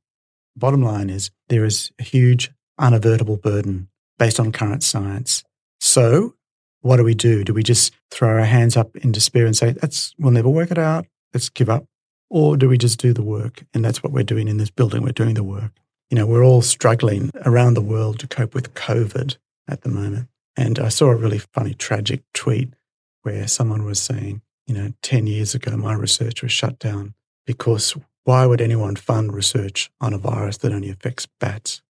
Bottom 0.56 0.82
line 0.82 1.10
is 1.10 1.30
there 1.48 1.64
is 1.64 1.92
a 2.00 2.02
huge 2.02 2.50
unavertible 2.78 3.36
burden 3.36 3.88
based 4.18 4.40
on 4.40 4.52
current 4.52 4.82
science. 4.82 5.44
So, 5.80 6.34
what 6.80 6.98
do 6.98 7.04
we 7.04 7.14
do? 7.14 7.44
Do 7.44 7.54
we 7.54 7.62
just 7.62 7.94
throw 8.10 8.28
our 8.28 8.44
hands 8.44 8.76
up 8.76 8.94
in 8.96 9.12
despair 9.12 9.46
and 9.46 9.56
say, 9.56 9.72
that's, 9.72 10.14
we'll 10.18 10.32
never 10.32 10.50
work 10.50 10.70
it 10.70 10.78
out, 10.78 11.06
let's 11.32 11.48
give 11.48 11.70
up? 11.70 11.86
Or 12.30 12.56
do 12.56 12.68
we 12.68 12.78
just 12.78 12.98
do 12.98 13.12
the 13.12 13.22
work? 13.22 13.64
And 13.72 13.84
that's 13.84 14.02
what 14.02 14.12
we're 14.12 14.22
doing 14.22 14.48
in 14.48 14.56
this 14.56 14.70
building. 14.70 15.02
We're 15.02 15.12
doing 15.12 15.34
the 15.34 15.44
work. 15.44 15.72
You 16.10 16.16
know, 16.16 16.26
we're 16.26 16.44
all 16.44 16.62
struggling 16.62 17.30
around 17.44 17.74
the 17.74 17.80
world 17.80 18.18
to 18.20 18.26
cope 18.26 18.54
with 18.54 18.74
COVID 18.74 19.36
at 19.68 19.82
the 19.82 19.88
moment. 19.88 20.28
And 20.56 20.78
I 20.78 20.88
saw 20.88 21.06
a 21.06 21.16
really 21.16 21.38
funny, 21.38 21.74
tragic 21.74 22.22
tweet 22.32 22.74
where 23.22 23.48
someone 23.48 23.84
was 23.84 24.00
saying, 24.00 24.42
you 24.66 24.74
know, 24.74 24.92
10 25.02 25.26
years 25.26 25.54
ago, 25.54 25.76
my 25.76 25.94
research 25.94 26.42
was 26.42 26.52
shut 26.52 26.78
down 26.78 27.14
because 27.46 27.96
why 28.24 28.46
would 28.46 28.60
anyone 28.60 28.96
fund 28.96 29.32
research 29.32 29.90
on 30.00 30.14
a 30.14 30.18
virus 30.18 30.58
that 30.58 30.72
only 30.72 30.90
affects 30.90 31.26
bats? 31.40 31.82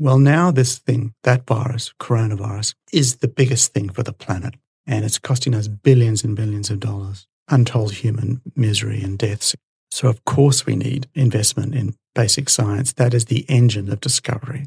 Well, 0.00 0.18
now 0.18 0.52
this 0.52 0.78
thing, 0.78 1.12
that 1.24 1.44
virus, 1.44 1.92
coronavirus, 2.00 2.74
is 2.92 3.16
the 3.16 3.26
biggest 3.26 3.72
thing 3.72 3.88
for 3.88 4.04
the 4.04 4.12
planet. 4.12 4.54
And 4.86 5.04
it's 5.04 5.18
costing 5.18 5.54
us 5.54 5.66
billions 5.66 6.22
and 6.22 6.36
billions 6.36 6.70
of 6.70 6.78
dollars, 6.78 7.26
untold 7.48 7.94
human 7.94 8.40
misery 8.54 9.02
and 9.02 9.18
deaths. 9.18 9.56
So, 9.90 10.06
of 10.08 10.24
course, 10.24 10.64
we 10.64 10.76
need 10.76 11.08
investment 11.14 11.74
in 11.74 11.96
basic 12.14 12.48
science. 12.48 12.92
That 12.92 13.12
is 13.12 13.24
the 13.24 13.44
engine 13.48 13.90
of 13.90 14.00
discovery. 14.00 14.66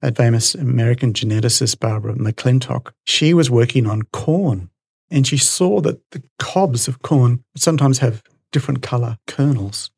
That 0.00 0.16
famous 0.16 0.54
American 0.54 1.12
geneticist, 1.12 1.78
Barbara 1.78 2.14
McClintock, 2.14 2.92
she 3.04 3.34
was 3.34 3.50
working 3.50 3.86
on 3.86 4.02
corn 4.04 4.70
and 5.10 5.26
she 5.26 5.36
saw 5.36 5.80
that 5.82 6.00
the 6.12 6.22
cobs 6.38 6.88
of 6.88 7.02
corn 7.02 7.44
sometimes 7.56 7.98
have 7.98 8.22
different 8.52 8.80
color 8.82 9.18
kernels. 9.26 9.90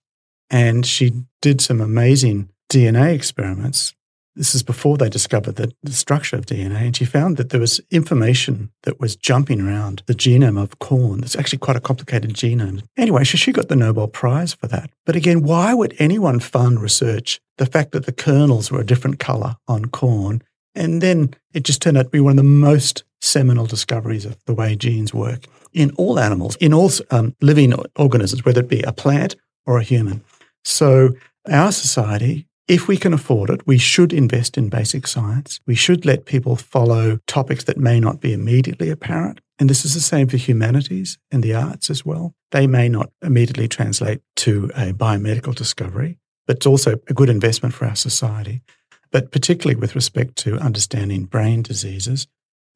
And 0.50 0.84
she 0.84 1.12
did 1.40 1.60
some 1.60 1.80
amazing 1.80 2.48
DNA 2.70 3.14
experiments 3.14 3.94
this 4.34 4.54
is 4.54 4.62
before 4.62 4.96
they 4.96 5.08
discovered 5.08 5.56
the, 5.56 5.72
the, 5.82 5.92
structure 5.92 6.36
of 6.36 6.46
DNA. 6.46 6.86
And 6.86 6.96
she 6.96 7.04
found 7.04 7.36
that 7.36 7.50
there 7.50 7.60
was 7.60 7.80
information 7.90 8.70
that 8.84 8.98
was 8.98 9.14
jumping 9.14 9.60
around 9.60 10.02
the 10.06 10.14
genome 10.14 10.60
of 10.60 10.78
corn. 10.78 11.22
It's 11.22 11.36
actually 11.36 11.58
quite 11.58 11.76
a 11.76 11.80
complicated 11.80 12.32
genome. 12.32 12.82
Anyway, 12.96 13.24
so 13.24 13.36
she 13.36 13.52
got 13.52 13.68
the 13.68 13.76
Nobel 13.76 14.08
Prize 14.08 14.54
for 14.54 14.66
that. 14.68 14.90
But 15.04 15.16
again, 15.16 15.42
why 15.42 15.74
would 15.74 15.94
anyone 15.98 16.40
fund 16.40 16.80
research? 16.80 17.40
The 17.58 17.66
fact 17.66 17.92
that 17.92 18.06
the 18.06 18.12
kernels 18.12 18.70
were 18.70 18.80
a 18.80 18.86
different 18.86 19.18
color 19.18 19.56
on 19.68 19.86
corn. 19.86 20.42
And 20.74 21.02
then 21.02 21.34
it 21.52 21.64
just 21.64 21.82
turned 21.82 21.98
out 21.98 22.04
to 22.04 22.10
be 22.10 22.20
one 22.20 22.32
of 22.32 22.36
the 22.38 22.42
most 22.42 23.04
seminal 23.20 23.66
discoveries 23.66 24.24
of 24.24 24.36
the 24.46 24.54
way 24.54 24.74
genes 24.74 25.12
work 25.12 25.46
in 25.72 25.90
all 25.92 26.18
animals, 26.18 26.56
in 26.56 26.72
all 26.72 26.90
um, 27.10 27.36
living 27.40 27.74
organisms, 27.96 28.44
whether 28.44 28.60
it 28.60 28.68
be 28.68 28.82
a 28.82 28.92
plant 28.92 29.36
or 29.66 29.78
a 29.78 29.82
human. 29.82 30.24
So 30.64 31.10
our 31.50 31.72
society 31.72 32.46
if 32.68 32.88
we 32.88 32.96
can 32.96 33.12
afford 33.12 33.50
it, 33.50 33.66
we 33.66 33.78
should 33.78 34.12
invest 34.12 34.56
in 34.56 34.68
basic 34.68 35.06
science. 35.06 35.60
We 35.66 35.74
should 35.74 36.06
let 36.06 36.26
people 36.26 36.56
follow 36.56 37.18
topics 37.26 37.64
that 37.64 37.76
may 37.76 37.98
not 37.98 38.20
be 38.20 38.32
immediately 38.32 38.88
apparent. 38.88 39.40
And 39.58 39.68
this 39.68 39.84
is 39.84 39.94
the 39.94 40.00
same 40.00 40.28
for 40.28 40.36
humanities 40.36 41.18
and 41.30 41.42
the 41.42 41.54
arts 41.54 41.90
as 41.90 42.04
well. 42.04 42.34
They 42.50 42.66
may 42.66 42.88
not 42.88 43.10
immediately 43.22 43.68
translate 43.68 44.20
to 44.36 44.70
a 44.74 44.92
biomedical 44.92 45.54
discovery, 45.54 46.18
but 46.46 46.56
it's 46.56 46.66
also 46.66 46.98
a 47.08 47.14
good 47.14 47.28
investment 47.28 47.74
for 47.74 47.86
our 47.86 47.96
society. 47.96 48.62
But 49.10 49.30
particularly 49.30 49.78
with 49.78 49.94
respect 49.94 50.36
to 50.38 50.58
understanding 50.58 51.24
brain 51.24 51.62
diseases, 51.62 52.26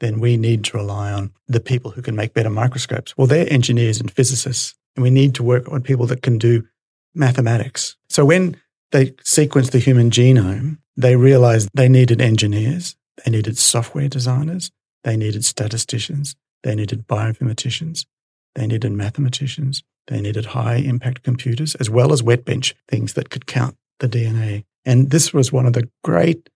then 0.01 0.21
we 0.21 0.37
need 0.37 0.65
to 0.65 0.77
rely 0.77 1.13
on 1.13 1.33
the 1.49 1.61
people 1.61 1.93
who 1.93 2.03
can 2.03 2.15
make 2.15 2.35
better 2.35 2.51
microscopes. 2.51 3.17
Well, 3.17 3.27
they're 3.27 3.51
engineers 3.51 4.01
and 4.01 4.11
physicists, 4.11 4.75
and 4.95 5.03
we 5.03 5.11
need 5.11 5.35
to 5.37 5.43
work 5.43 5.71
on 5.73 5.83
people 5.83 6.07
that 6.07 6.23
can 6.23 6.39
do 6.39 6.65
mathematics. 7.15 7.97
So 8.09 8.25
when 8.25 8.61
they 8.93 9.11
sequenced 9.25 9.71
the 9.71 9.79
human 9.79 10.11
genome, 10.11 10.79
they 10.97 11.17
realized 11.17 11.69
they 11.75 11.89
needed 11.89 12.21
engineers, 12.21 12.97
they 13.25 13.31
needed 13.31 13.59
software 13.59 14.09
designers, 14.09 14.71
they 15.05 15.17
needed 15.17 15.45
statisticians, 15.45 16.37
they 16.63 16.75
needed 16.75 17.07
bioinformaticians, 17.07 18.07
they 18.55 18.67
needed 18.67 18.93
mathematicians, 18.93 19.83
they 20.07 20.21
needed 20.21 20.47
high 20.47 20.77
impact 20.77 21.23
computers, 21.23 21.75
as 21.77 21.91
well 21.91 22.13
as 22.13 22.23
wet 22.23 22.45
bench 22.45 22.75
things 22.89 23.15
that 23.15 23.31
could 23.31 23.47
count 23.47 23.77
the 23.99 24.09
DNA. 24.09 24.65
And 24.85 25.11
this 25.11 25.33
was 25.33 25.53
one 25.53 25.67
of 25.67 25.73
the 25.73 25.89
great 26.05 26.49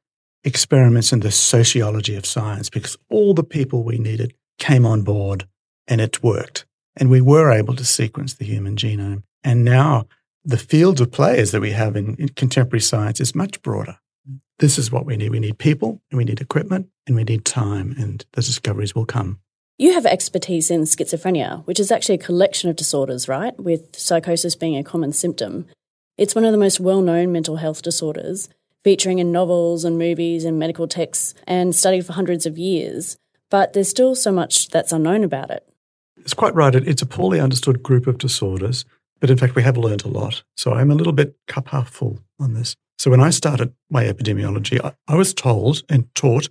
experiments 0.44 1.12
in 1.12 1.20
the 1.20 1.30
sociology 1.30 2.16
of 2.16 2.24
science 2.24 2.70
because 2.70 2.96
all 3.10 3.34
the 3.34 3.44
people 3.44 3.82
we 3.82 3.98
needed 3.98 4.34
came 4.58 4.86
on 4.86 5.02
board 5.02 5.46
and 5.86 6.00
it 6.00 6.22
worked. 6.22 6.64
And 6.96 7.10
we 7.10 7.20
were 7.20 7.50
able 7.50 7.74
to 7.76 7.84
sequence 7.84 8.34
the 8.34 8.44
human 8.44 8.76
genome. 8.76 9.22
And 9.42 9.64
now 9.64 10.06
the 10.44 10.56
field 10.56 11.00
of 11.00 11.12
players 11.12 11.50
that 11.50 11.60
we 11.60 11.72
have 11.72 11.96
in, 11.96 12.16
in, 12.16 12.28
contemporary 12.30 12.80
science 12.80 13.20
is 13.20 13.34
much 13.34 13.60
broader. 13.62 13.98
Mm. 14.28 14.40
This 14.58 14.78
is 14.78 14.90
what 14.90 15.06
we 15.06 15.16
need. 15.16 15.30
We 15.30 15.40
need 15.40 15.58
people, 15.58 16.00
and 16.10 16.18
we 16.18 16.24
need 16.24 16.40
equipment, 16.40 16.88
and 17.06 17.16
we 17.16 17.24
need 17.24 17.44
time, 17.44 17.94
and 17.98 18.24
the 18.32 18.42
discoveries 18.42 18.94
will 18.94 19.06
come. 19.06 19.40
You 19.78 19.94
have 19.94 20.06
expertise 20.06 20.70
in 20.70 20.82
schizophrenia, 20.82 21.66
which 21.66 21.80
is 21.80 21.90
actually 21.90 22.16
a 22.16 22.18
collection 22.18 22.68
of 22.68 22.76
disorders, 22.76 23.28
right? 23.28 23.58
With 23.58 23.96
psychosis 23.96 24.54
being 24.54 24.76
a 24.76 24.84
common 24.84 25.12
symptom. 25.12 25.66
It's 26.18 26.34
one 26.34 26.44
of 26.44 26.52
the 26.52 26.58
most 26.58 26.80
well 26.80 27.00
known 27.00 27.32
mental 27.32 27.56
health 27.56 27.82
disorders. 27.82 28.48
featuring 28.84 29.18
in 29.18 29.32
novels 29.32 29.84
and 29.84 29.98
movies 29.98 30.44
and 30.44 30.58
medical 30.58 30.88
texts 30.88 31.34
and 31.46 31.74
studied 31.74 32.06
for 32.06 32.12
hundreds 32.12 32.46
of 32.46 32.58
years, 32.58 33.16
but 33.50 33.72
there's 33.72 33.88
still 33.88 34.14
so 34.14 34.32
much 34.32 34.68
that's 34.68 34.92
unknown 34.92 35.24
about 35.24 35.50
it. 35.50 35.66
It's 36.18 36.34
quite 36.34 36.54
right. 36.54 36.74
It's 36.74 37.02
a 37.02 37.06
poorly 37.06 37.40
understood 37.40 37.82
group 37.82 38.06
of 38.06 38.18
disorders, 38.18 38.84
but 39.20 39.30
in 39.30 39.36
fact, 39.36 39.54
we 39.54 39.62
have 39.62 39.76
learned 39.76 40.04
a 40.04 40.08
lot. 40.08 40.42
So 40.56 40.72
I'm 40.72 40.90
a 40.90 40.94
little 40.94 41.12
bit 41.12 41.36
cup 41.46 41.68
half 41.68 41.90
full 41.90 42.20
on 42.38 42.54
this. 42.54 42.76
So 42.98 43.10
when 43.10 43.20
I 43.20 43.30
started 43.30 43.72
my 43.88 44.04
epidemiology, 44.04 44.82
I, 44.82 44.92
I 45.08 45.16
was 45.16 45.32
told 45.32 45.82
and 45.88 46.12
taught 46.14 46.48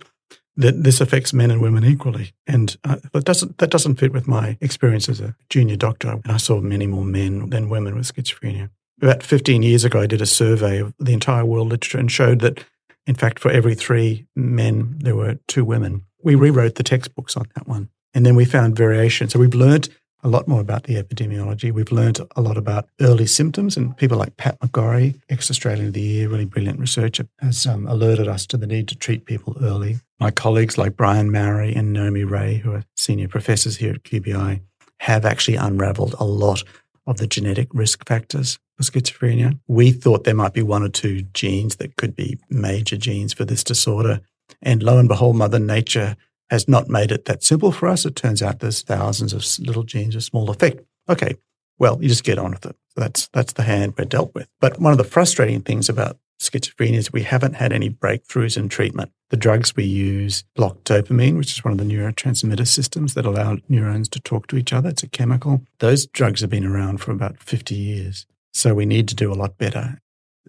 that 0.56 0.82
this 0.82 1.00
affects 1.00 1.32
men 1.32 1.50
and 1.50 1.60
women 1.60 1.84
equally. 1.84 2.32
And 2.46 2.76
uh, 2.84 2.96
that, 3.12 3.24
doesn't, 3.24 3.58
that 3.58 3.70
doesn't 3.70 3.96
fit 3.96 4.12
with 4.12 4.28
my 4.28 4.58
experience 4.60 5.08
as 5.08 5.20
a 5.20 5.34
junior 5.48 5.76
doctor. 5.76 6.10
And 6.10 6.32
I 6.32 6.36
saw 6.36 6.60
many 6.60 6.86
more 6.86 7.04
men 7.04 7.50
than 7.50 7.68
women 7.68 7.94
with 7.94 8.12
schizophrenia. 8.12 8.70
About 9.00 9.22
15 9.22 9.62
years 9.62 9.84
ago, 9.84 10.00
I 10.00 10.06
did 10.06 10.20
a 10.20 10.26
survey 10.26 10.80
of 10.80 10.92
the 10.98 11.12
entire 11.12 11.44
world 11.44 11.68
literature 11.68 11.98
and 11.98 12.12
showed 12.12 12.40
that, 12.40 12.64
in 13.06 13.14
fact, 13.14 13.38
for 13.38 13.50
every 13.50 13.74
three 13.74 14.26
men, 14.36 14.96
there 14.98 15.16
were 15.16 15.38
two 15.48 15.64
women. 15.64 16.04
We 16.22 16.34
rewrote 16.34 16.74
the 16.74 16.82
textbooks 16.82 17.36
on 17.36 17.46
that 17.54 17.66
one. 17.66 17.88
And 18.12 18.26
then 18.26 18.34
we 18.34 18.44
found 18.44 18.76
variation. 18.76 19.28
So 19.28 19.38
we've 19.38 19.54
learned 19.54 19.88
a 20.22 20.28
lot 20.28 20.46
more 20.46 20.60
about 20.60 20.84
the 20.84 20.94
epidemiology. 20.94 21.72
We've 21.72 21.92
learned 21.92 22.20
a 22.36 22.40
lot 22.40 22.56
about 22.56 22.88
early 23.00 23.26
symptoms, 23.26 23.76
and 23.76 23.96
people 23.96 24.18
like 24.18 24.36
Pat 24.36 24.58
McGorry, 24.60 25.20
ex 25.28 25.50
Australian 25.50 25.88
of 25.88 25.92
the 25.94 26.00
Year, 26.00 26.28
really 26.28 26.44
brilliant 26.44 26.78
researcher, 26.78 27.26
has 27.40 27.66
um, 27.66 27.86
alerted 27.86 28.28
us 28.28 28.46
to 28.46 28.56
the 28.56 28.66
need 28.66 28.88
to 28.88 28.96
treat 28.96 29.24
people 29.24 29.56
early. 29.60 29.98
My 30.18 30.30
colleagues 30.30 30.76
like 30.76 30.96
Brian 30.96 31.30
Mowry 31.30 31.74
and 31.74 31.92
Naomi 31.92 32.24
Wray, 32.24 32.56
who 32.56 32.72
are 32.72 32.84
senior 32.96 33.28
professors 33.28 33.76
here 33.76 33.94
at 33.94 34.04
QBI, 34.04 34.60
have 35.00 35.24
actually 35.24 35.56
unraveled 35.56 36.14
a 36.18 36.24
lot 36.24 36.62
of 37.06 37.16
the 37.16 37.26
genetic 37.26 37.68
risk 37.72 38.06
factors 38.06 38.58
for 38.76 38.82
schizophrenia. 38.82 39.58
We 39.66 39.92
thought 39.92 40.24
there 40.24 40.34
might 40.34 40.52
be 40.52 40.62
one 40.62 40.82
or 40.82 40.88
two 40.88 41.22
genes 41.22 41.76
that 41.76 41.96
could 41.96 42.14
be 42.14 42.38
major 42.50 42.96
genes 42.96 43.32
for 43.32 43.44
this 43.44 43.64
disorder. 43.64 44.20
And 44.62 44.82
lo 44.82 44.98
and 44.98 45.08
behold, 45.08 45.36
Mother 45.36 45.58
Nature 45.58 46.16
has 46.50 46.68
not 46.68 46.88
made 46.88 47.12
it 47.12 47.24
that 47.26 47.42
simple 47.42 47.72
for 47.72 47.88
us. 47.88 48.04
It 48.04 48.16
turns 48.16 48.42
out 48.42 48.58
there's 48.58 48.82
thousands 48.82 49.32
of 49.32 49.44
little 49.64 49.84
genes 49.84 50.16
of 50.16 50.24
small 50.24 50.50
effect. 50.50 50.80
Okay, 51.08 51.36
well, 51.78 51.98
you 52.02 52.08
just 52.08 52.24
get 52.24 52.38
on 52.38 52.50
with 52.50 52.66
it. 52.66 52.76
That's 52.96 53.28
that's 53.28 53.54
the 53.54 53.62
hand 53.62 53.94
we're 53.96 54.04
dealt 54.04 54.34
with. 54.34 54.48
But 54.60 54.80
one 54.80 54.92
of 54.92 54.98
the 54.98 55.04
frustrating 55.04 55.62
things 55.62 55.88
about 55.88 56.18
schizophrenia 56.40 56.94
is 56.94 57.12
we 57.12 57.22
haven't 57.22 57.54
had 57.54 57.72
any 57.72 57.88
breakthroughs 57.88 58.56
in 58.56 58.68
treatment. 58.68 59.12
The 59.28 59.36
drugs 59.36 59.76
we 59.76 59.84
use 59.84 60.42
block 60.56 60.82
dopamine, 60.84 61.36
which 61.36 61.52
is 61.52 61.64
one 61.64 61.72
of 61.72 61.78
the 61.78 61.84
neurotransmitter 61.84 62.66
systems 62.66 63.14
that 63.14 63.26
allow 63.26 63.58
neurons 63.68 64.08
to 64.10 64.20
talk 64.20 64.46
to 64.48 64.56
each 64.56 64.72
other. 64.72 64.88
It's 64.88 65.02
a 65.02 65.08
chemical. 65.08 65.62
Those 65.78 66.06
drugs 66.06 66.40
have 66.40 66.50
been 66.50 66.66
around 66.66 66.98
for 66.98 67.12
about 67.12 67.38
50 67.38 67.74
years. 67.74 68.26
So 68.52 68.74
we 68.74 68.86
need 68.86 69.06
to 69.08 69.14
do 69.14 69.32
a 69.32 69.34
lot 69.34 69.58
better. 69.58 70.00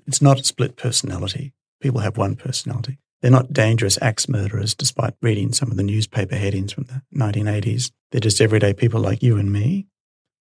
It's 0.08 0.22
not 0.22 0.40
a 0.40 0.44
split 0.44 0.78
personality. 0.78 1.54
People 1.80 2.00
have 2.00 2.18
one 2.18 2.36
personality. 2.36 2.98
They're 3.22 3.32
not 3.32 3.54
dangerous 3.54 4.00
axe 4.02 4.28
murderers, 4.28 4.74
despite 4.74 5.14
reading 5.22 5.54
some 5.54 5.70
of 5.70 5.78
the 5.78 5.84
newspaper 5.84 6.36
headings 6.36 6.74
from 6.74 6.86
the 6.86 7.04
1980s. 7.16 7.92
They're 8.12 8.20
just 8.20 8.42
everyday 8.42 8.74
people 8.74 9.00
like 9.00 9.22
you 9.22 9.38
and 9.38 9.52
me, 9.52 9.88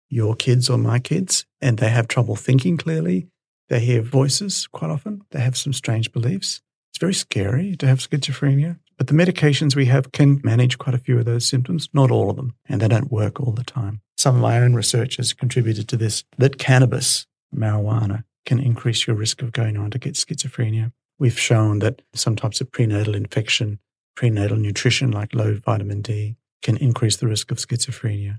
your 0.09 0.35
kids 0.35 0.71
or 0.71 0.79
my 0.79 0.99
kids, 0.99 1.45
and 1.61 1.79
they 1.79 1.91
have 1.91 2.09
trouble 2.09 2.37
thinking 2.37 2.79
clearly. 2.79 3.29
They 3.69 3.81
hear 3.81 4.01
voices 4.01 4.67
quite 4.67 4.91
often. 4.91 5.23
They 5.31 5.41
have 5.41 5.57
some 5.57 5.73
strange 5.73 6.11
beliefs. 6.11 6.63
It's 6.91 6.99
very 6.99 7.15
scary 7.15 7.77
to 7.77 7.87
have 7.87 7.99
schizophrenia, 7.99 8.79
but 8.97 9.07
the 9.07 9.15
medications 9.15 9.77
we 9.77 9.87
have 9.87 10.11
can 10.13 10.41
manage 10.43 10.79
quite 10.79 10.95
a 10.95 10.99
few 10.99 11.19
of 11.19 11.27
those 11.27 11.47
symptoms, 11.47 11.89
not 11.93 12.11
all 12.11 12.31
of 12.31 12.37
them, 12.37 12.55
and 12.67 12.81
they 12.81 12.89
don't 12.89 13.13
work 13.13 13.41
all 13.41 13.53
the 13.53 13.63
time. 13.63 14.01
Some 14.17 14.37
of 14.37 14.43
my 14.43 14.59
own 14.59 14.75
research 14.75 15.17
has 15.17 15.33
contributed 15.33 15.87
to 15.89 15.97
this 15.97 16.25
that 16.39 16.59
cannabis, 16.59 17.27
marijuana, 17.55 18.25
can 18.45 18.59
increase 18.59 19.07
your 19.07 19.17
risk 19.17 19.43
of 19.43 19.53
going 19.53 19.77
on 19.77 19.91
to 19.93 19.99
get 19.99 20.15
schizophrenia. 20.15 20.93
We've 21.21 21.39
shown 21.39 21.81
that 21.81 22.01
some 22.15 22.35
types 22.35 22.63
of 22.63 22.73
prenatal 22.73 23.15
infection, 23.15 23.79
prenatal 24.17 24.57
nutrition 24.57 25.11
like 25.11 25.35
low 25.35 25.59
vitamin 25.65 26.01
D, 26.01 26.37
can 26.63 26.79
increase 26.79 27.17
the 27.17 27.29
risk 27.29 27.51
of 27.51 27.59
schizophrenia. 27.59 28.39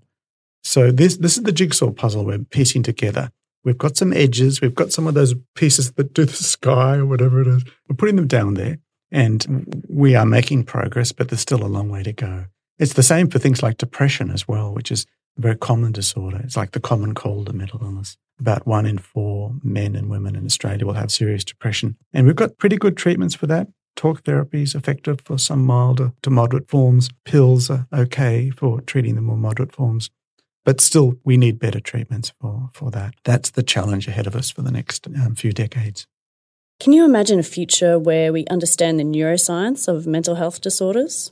So 0.63 0.91
this 0.91 1.17
this 1.17 1.37
is 1.37 1.43
the 1.43 1.51
jigsaw 1.51 1.91
puzzle 1.91 2.25
we're 2.25 2.39
piecing 2.39 2.83
together. 2.83 3.31
We've 3.63 3.77
got 3.77 3.97
some 3.97 4.11
edges, 4.11 4.61
we've 4.61 4.75
got 4.75 4.91
some 4.91 5.05
of 5.05 5.13
those 5.13 5.35
pieces 5.55 5.91
that 5.91 6.13
do 6.13 6.25
the 6.25 6.33
sky 6.33 6.97
or 6.97 7.05
whatever 7.05 7.39
it 7.41 7.47
is. 7.47 7.63
We're 7.87 7.95
putting 7.95 8.15
them 8.15 8.27
down 8.27 8.55
there, 8.55 8.79
and 9.11 9.85
we 9.87 10.15
are 10.15 10.25
making 10.25 10.63
progress, 10.63 11.11
but 11.11 11.29
there's 11.29 11.41
still 11.41 11.63
a 11.63 11.67
long 11.67 11.89
way 11.89 12.01
to 12.01 12.13
go. 12.13 12.45
It's 12.79 12.93
the 12.93 13.03
same 13.03 13.29
for 13.29 13.37
things 13.37 13.61
like 13.61 13.77
depression 13.77 14.31
as 14.31 14.47
well, 14.47 14.73
which 14.73 14.91
is 14.91 15.05
a 15.37 15.41
very 15.41 15.55
common 15.55 15.91
disorder. 15.91 16.41
It's 16.43 16.57
like 16.57 16.71
the 16.71 16.79
common 16.79 17.13
cold 17.13 17.49
and 17.49 17.59
mental 17.59 17.83
illness. 17.83 18.17
About 18.41 18.65
one 18.65 18.87
in 18.87 18.97
four 18.97 19.53
men 19.63 19.95
and 19.95 20.09
women 20.09 20.35
in 20.35 20.45
Australia 20.45 20.85
will 20.85 20.95
have 20.95 21.11
serious 21.11 21.45
depression. 21.45 21.95
And 22.11 22.25
we've 22.25 22.35
got 22.35 22.57
pretty 22.57 22.75
good 22.75 22.97
treatments 22.97 23.35
for 23.35 23.45
that. 23.45 23.67
Talk 23.95 24.25
therapy 24.25 24.63
is 24.63 24.73
effective 24.73 25.21
for 25.23 25.37
some 25.37 25.63
milder 25.63 26.13
to 26.23 26.31
moderate 26.31 26.67
forms. 26.67 27.09
Pills 27.23 27.69
are 27.69 27.87
okay 27.93 28.49
for 28.49 28.81
treating 28.81 29.13
the 29.13 29.21
more 29.21 29.37
moderate 29.37 29.71
forms. 29.71 30.09
But 30.65 30.81
still, 30.81 31.15
we 31.23 31.37
need 31.37 31.59
better 31.59 31.79
treatments 31.79 32.33
for, 32.41 32.71
for 32.73 32.89
that. 32.91 33.13
That's 33.23 33.51
the 33.51 33.63
challenge 33.63 34.07
ahead 34.07 34.25
of 34.25 34.35
us 34.35 34.49
for 34.49 34.63
the 34.63 34.71
next 34.71 35.07
um, 35.07 35.35
few 35.35 35.51
decades. 35.51 36.07
Can 36.79 36.93
you 36.93 37.05
imagine 37.05 37.37
a 37.37 37.43
future 37.43 37.99
where 37.99 38.33
we 38.33 38.47
understand 38.47 38.99
the 38.99 39.03
neuroscience 39.03 39.87
of 39.87 40.07
mental 40.07 40.33
health 40.33 40.61
disorders? 40.61 41.31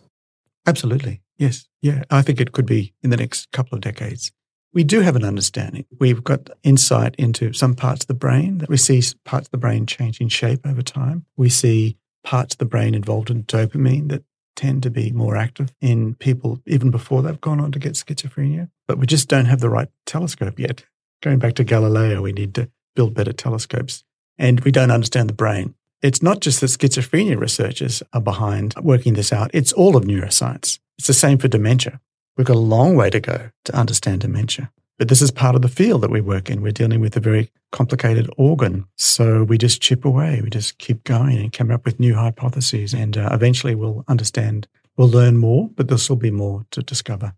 Absolutely. 0.68 1.22
Yes. 1.40 1.68
Yeah. 1.82 2.04
I 2.12 2.22
think 2.22 2.40
it 2.40 2.52
could 2.52 2.68
be 2.68 2.94
in 3.02 3.10
the 3.10 3.18
next 3.18 3.52
couple 3.52 3.76
of 3.76 3.82
decades. 3.82 4.32
We 4.74 4.84
do 4.84 5.02
have 5.02 5.16
an 5.16 5.24
understanding. 5.24 5.86
We've 6.00 6.24
got 6.24 6.50
insight 6.64 7.16
into 7.16 7.54
some 7.54 7.74
parts 7.74 8.04
of 8.04 8.08
the 8.08 8.14
brain 8.14 8.60
that 8.60 8.70
we 8.70 8.78
see 8.78 9.02
parts 9.26 9.48
of 9.48 9.52
the 9.52 9.58
brain 9.58 9.86
changing 9.86 10.30
shape 10.30 10.66
over 10.66 10.84
time. 10.84 11.26
We 11.36 11.50
see 11.50 11.98
parts 12.24 12.54
of 12.54 12.60
the 12.60 12.66
brain 12.66 12.94
involved 12.94 13.32
in 13.32 13.44
dopamine 13.44 14.10
that 14.10 14.24
tend 14.56 14.84
to 14.84 14.90
be 14.90 15.12
more 15.12 15.36
active 15.36 15.74
in 15.82 16.16
people 16.16 16.62
even 16.68 16.92
before 16.92 17.22
they've 17.22 17.42
gone 17.42 17.60
on 17.60 17.72
to 17.72 17.80
get 17.80 17.94
schizophrenia. 17.94 18.70
But 18.88 19.00
we 19.00 19.08
just 19.08 19.28
don't 19.28 19.46
have 19.46 19.62
the 19.62 19.70
right 19.70 19.88
telescope 20.06 20.60
yet. 20.60 20.86
Going 21.24 21.40
back 21.40 21.56
to 21.56 21.64
Galileo, 21.64 22.22
we 22.22 22.34
need 22.34 22.54
to 22.56 22.70
build 22.96 23.14
better 23.14 23.34
telescopes. 23.34 24.04
And 24.38 24.60
we 24.62 24.72
don't 24.72 24.92
understand 24.92 25.30
the 25.30 25.34
brain. 25.34 25.76
It's 26.02 26.22
not 26.22 26.42
just 26.42 26.62
that 26.62 26.68
schizophrenia 26.68 27.40
researchers 27.40 28.04
are 28.14 28.22
behind 28.22 28.74
working 28.82 29.14
this 29.14 29.34
out, 29.34 29.52
it's 29.54 29.74
all 29.74 29.98
of 29.98 30.04
neuroscience. 30.04 30.80
It's 30.98 31.08
the 31.08 31.14
same 31.14 31.38
for 31.38 31.48
dementia. 31.48 32.00
We've 32.40 32.48
got 32.48 32.56
a 32.56 32.60
long 32.60 32.96
way 32.96 33.10
to 33.10 33.20
go 33.20 33.50
to 33.66 33.76
understand 33.76 34.22
dementia. 34.22 34.72
But 34.98 35.10
this 35.10 35.22
is 35.22 35.30
part 35.30 35.56
of 35.56 35.62
the 35.62 35.68
field 35.68 36.00
that 36.04 36.10
we 36.10 36.22
work 36.22 36.50
in. 36.50 36.62
We're 36.62 36.72
dealing 36.72 37.02
with 37.02 37.18
a 37.18 37.20
very 37.20 37.52
complicated 37.74 38.30
organ. 38.38 38.86
So 38.96 39.44
we 39.44 39.58
just 39.58 39.82
chip 39.82 40.06
away, 40.06 40.40
we 40.42 40.50
just 40.50 40.78
keep 40.78 41.04
going 41.04 41.38
and 41.38 41.52
come 41.52 41.70
up 41.70 41.84
with 41.84 42.00
new 42.00 42.16
hypotheses. 42.16 42.94
And 42.94 43.18
uh, 43.18 43.28
eventually 43.34 43.76
we'll 43.76 44.06
understand, 44.08 44.70
we'll 44.96 45.10
learn 45.10 45.36
more, 45.36 45.70
but 45.76 45.90
there'll 45.90 46.00
still 46.00 46.16
be 46.16 46.32
more 46.32 46.66
to 46.72 46.82
discover. 46.82 47.34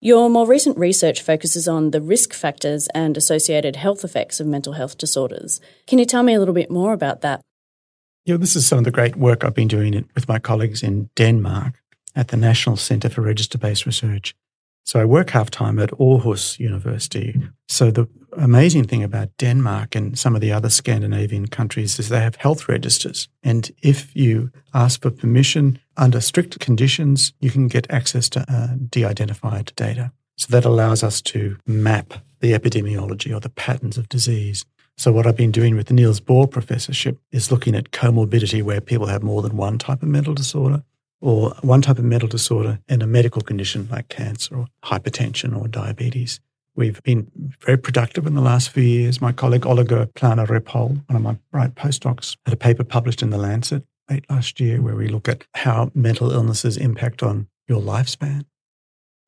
Your 0.00 0.28
more 0.28 0.48
recent 0.48 0.76
research 0.76 1.22
focuses 1.22 1.68
on 1.68 1.92
the 1.92 2.00
risk 2.00 2.34
factors 2.34 2.88
and 2.96 3.16
associated 3.16 3.76
health 3.76 4.02
effects 4.02 4.40
of 4.40 4.48
mental 4.48 4.72
health 4.72 4.98
disorders. 4.98 5.60
Can 5.86 6.00
you 6.00 6.04
tell 6.04 6.24
me 6.24 6.34
a 6.34 6.40
little 6.40 6.54
bit 6.54 6.72
more 6.72 6.92
about 6.92 7.20
that? 7.20 7.40
Yeah, 8.24 8.36
this 8.36 8.56
is 8.56 8.66
some 8.66 8.78
of 8.78 8.84
the 8.84 8.90
great 8.90 9.14
work 9.14 9.44
I've 9.44 9.54
been 9.54 9.68
doing 9.68 10.08
with 10.16 10.26
my 10.26 10.40
colleagues 10.40 10.82
in 10.82 11.08
Denmark 11.14 11.74
at 12.18 12.28
the 12.28 12.36
National 12.36 12.76
Centre 12.76 13.08
for 13.08 13.22
Register 13.22 13.56
Based 13.56 13.86
Research. 13.86 14.34
So 14.84 14.98
I 14.98 15.04
work 15.04 15.30
half 15.30 15.50
time 15.50 15.78
at 15.78 15.90
Aarhus 15.90 16.58
University. 16.58 17.40
So 17.68 17.90
the 17.90 18.08
amazing 18.36 18.84
thing 18.84 19.04
about 19.04 19.36
Denmark 19.38 19.94
and 19.94 20.18
some 20.18 20.34
of 20.34 20.40
the 20.40 20.50
other 20.50 20.68
Scandinavian 20.68 21.46
countries 21.46 21.98
is 21.98 22.08
they 22.08 22.20
have 22.20 22.36
health 22.36 22.68
registers. 22.68 23.28
And 23.44 23.70
if 23.82 24.16
you 24.16 24.50
ask 24.74 25.02
for 25.02 25.10
permission 25.10 25.78
under 25.96 26.20
strict 26.20 26.58
conditions, 26.58 27.32
you 27.40 27.50
can 27.50 27.68
get 27.68 27.90
access 27.90 28.28
to 28.30 28.40
uh, 28.48 28.74
de 28.90 29.04
identified 29.04 29.72
data. 29.76 30.10
So 30.36 30.48
that 30.50 30.64
allows 30.64 31.02
us 31.02 31.20
to 31.22 31.56
map 31.66 32.14
the 32.40 32.52
epidemiology 32.52 33.34
or 33.34 33.40
the 33.40 33.50
patterns 33.50 33.98
of 33.98 34.08
disease. 34.08 34.64
So 34.96 35.12
what 35.12 35.26
I've 35.26 35.36
been 35.36 35.52
doing 35.52 35.76
with 35.76 35.86
the 35.86 35.94
Niels 35.94 36.20
Bohr 36.20 36.50
professorship 36.50 37.18
is 37.30 37.52
looking 37.52 37.76
at 37.76 37.92
comorbidity 37.92 38.62
where 38.62 38.80
people 38.80 39.06
have 39.06 39.22
more 39.22 39.42
than 39.42 39.56
one 39.56 39.78
type 39.78 40.02
of 40.02 40.08
mental 40.08 40.34
disorder 40.34 40.82
or 41.20 41.50
one 41.62 41.82
type 41.82 41.98
of 41.98 42.04
mental 42.04 42.28
disorder 42.28 42.78
and 42.88 43.02
a 43.02 43.06
medical 43.06 43.42
condition 43.42 43.88
like 43.90 44.08
cancer 44.08 44.56
or 44.56 44.66
hypertension 44.84 45.58
or 45.58 45.68
diabetes. 45.68 46.40
We've 46.74 47.02
been 47.02 47.28
very 47.60 47.76
productive 47.76 48.26
in 48.26 48.34
the 48.34 48.40
last 48.40 48.70
few 48.70 48.84
years. 48.84 49.20
My 49.20 49.32
colleague 49.32 49.66
Oliver 49.66 50.06
Plana-Ripoll, 50.06 51.08
one 51.08 51.16
of 51.16 51.22
my 51.22 51.36
bright 51.50 51.74
postdocs, 51.74 52.36
had 52.44 52.54
a 52.54 52.56
paper 52.56 52.84
published 52.84 53.20
in 53.20 53.30
The 53.30 53.38
Lancet 53.38 53.84
late 54.08 54.24
last 54.30 54.60
year 54.60 54.80
where 54.80 54.94
we 54.94 55.08
look 55.08 55.28
at 55.28 55.44
how 55.54 55.90
mental 55.92 56.30
illnesses 56.30 56.76
impact 56.76 57.22
on 57.22 57.48
your 57.66 57.80
lifespan. 57.80 58.44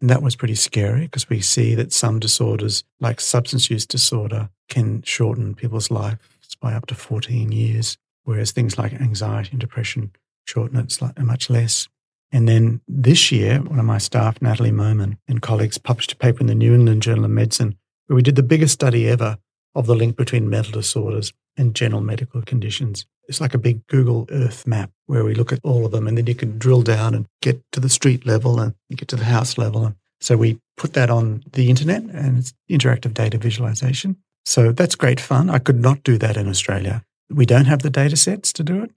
And 0.01 0.09
that 0.09 0.23
was 0.23 0.37
pretty 0.37 0.55
scary 0.55 1.03
because 1.03 1.29
we 1.29 1.41
see 1.41 1.75
that 1.75 1.93
some 1.93 2.21
disorders, 2.21 2.85
like 3.01 3.21
substance 3.21 3.69
use 3.69 3.85
disorder, 3.85 4.49
can 4.69 5.03
shorten 5.03 5.55
people's 5.55 5.91
lives 5.91 6.21
by 6.61 6.73
up 6.73 6.87
to 6.87 6.95
14 6.95 7.53
years, 7.53 7.99
whereas 8.25 8.53
things 8.53 8.79
like 8.79 8.93
anxiety 8.95 9.51
and 9.51 9.61
depression 9.61 10.13
shorten 10.51 10.79
it 10.79 10.91
slightly, 10.91 11.25
much 11.25 11.49
less. 11.49 11.89
And 12.33 12.49
then 12.49 12.81
this 12.87 13.33
year, 13.33 13.61
one 13.61 13.79
of 13.79 13.85
my 13.85 13.99
staff, 13.99 14.41
Natalie 14.41 14.71
Momen, 14.71 15.17
and 15.29 15.43
colleagues 15.43 15.79
published 15.79 16.13
a 16.13 16.17
paper 16.17 16.41
in 16.41 16.47
the 16.47 16.55
New 16.55 16.75
England 16.75 17.03
Journal 17.03 17.25
of 17.25 17.31
Medicine 17.31 17.77
where 18.07 18.17
we 18.17 18.23
did 18.23 18.37
the 18.37 18.43
biggest 18.43 18.75
study 18.75 19.09
ever 19.09 19.39
of 19.77 19.87
the 19.87 19.95
link 19.95 20.17
between 20.17 20.51
mental 20.51 20.73
disorders 20.73 21.33
and 21.57 21.77
general 21.77 22.01
medical 22.01 22.43
conditions. 22.43 23.07
It's 23.29 23.41
like 23.41 23.55
a 23.55 23.59
big 23.59 23.87
Google 23.87 24.27
Earth 24.31 24.67
map 24.67 24.91
where 25.07 25.25
we 25.25 25.35
look 25.35 25.53
at 25.53 25.61
all 25.63 25.87
of 25.87 25.93
them 25.93 26.09
and 26.09 26.19
then 26.19 26.27
you 26.27 26.35
can 26.35 26.59
drill 26.59 26.83
down 26.83 27.15
and 27.15 27.27
get 27.41 27.61
to 27.73 27.81
the 27.81 27.89
street 27.89 28.27
level 28.27 28.59
and 28.59 28.75
get 28.97 29.09
to 29.09 29.17
the 29.17 29.25
house 29.25 29.57
level. 29.59 29.87
And 29.87 29.95
so 30.21 30.37
we 30.37 30.59
put 30.77 30.95
that 30.95 31.11
on 31.11 31.45
the 31.53 31.71
internet 31.71 32.03
and 32.03 32.39
it's 32.39 32.53
interactive 32.69 33.15
data 33.15 33.39
visualization. 33.39 34.17
So 34.45 34.73
that's 34.73 34.97
great 34.97 35.21
fun. 35.21 35.51
I 35.51 35.59
could 35.59 35.81
not 35.81 36.03
do 36.03 36.19
that 36.19 36.37
in 36.37 36.49
Australia. 36.49 37.05
We 37.29 37.47
don't 37.47 37.67
have 37.67 37.83
the 37.83 37.91
data 37.91 38.17
sets 38.17 38.53
to 38.55 38.65
do 38.65 38.83
it. 38.83 38.91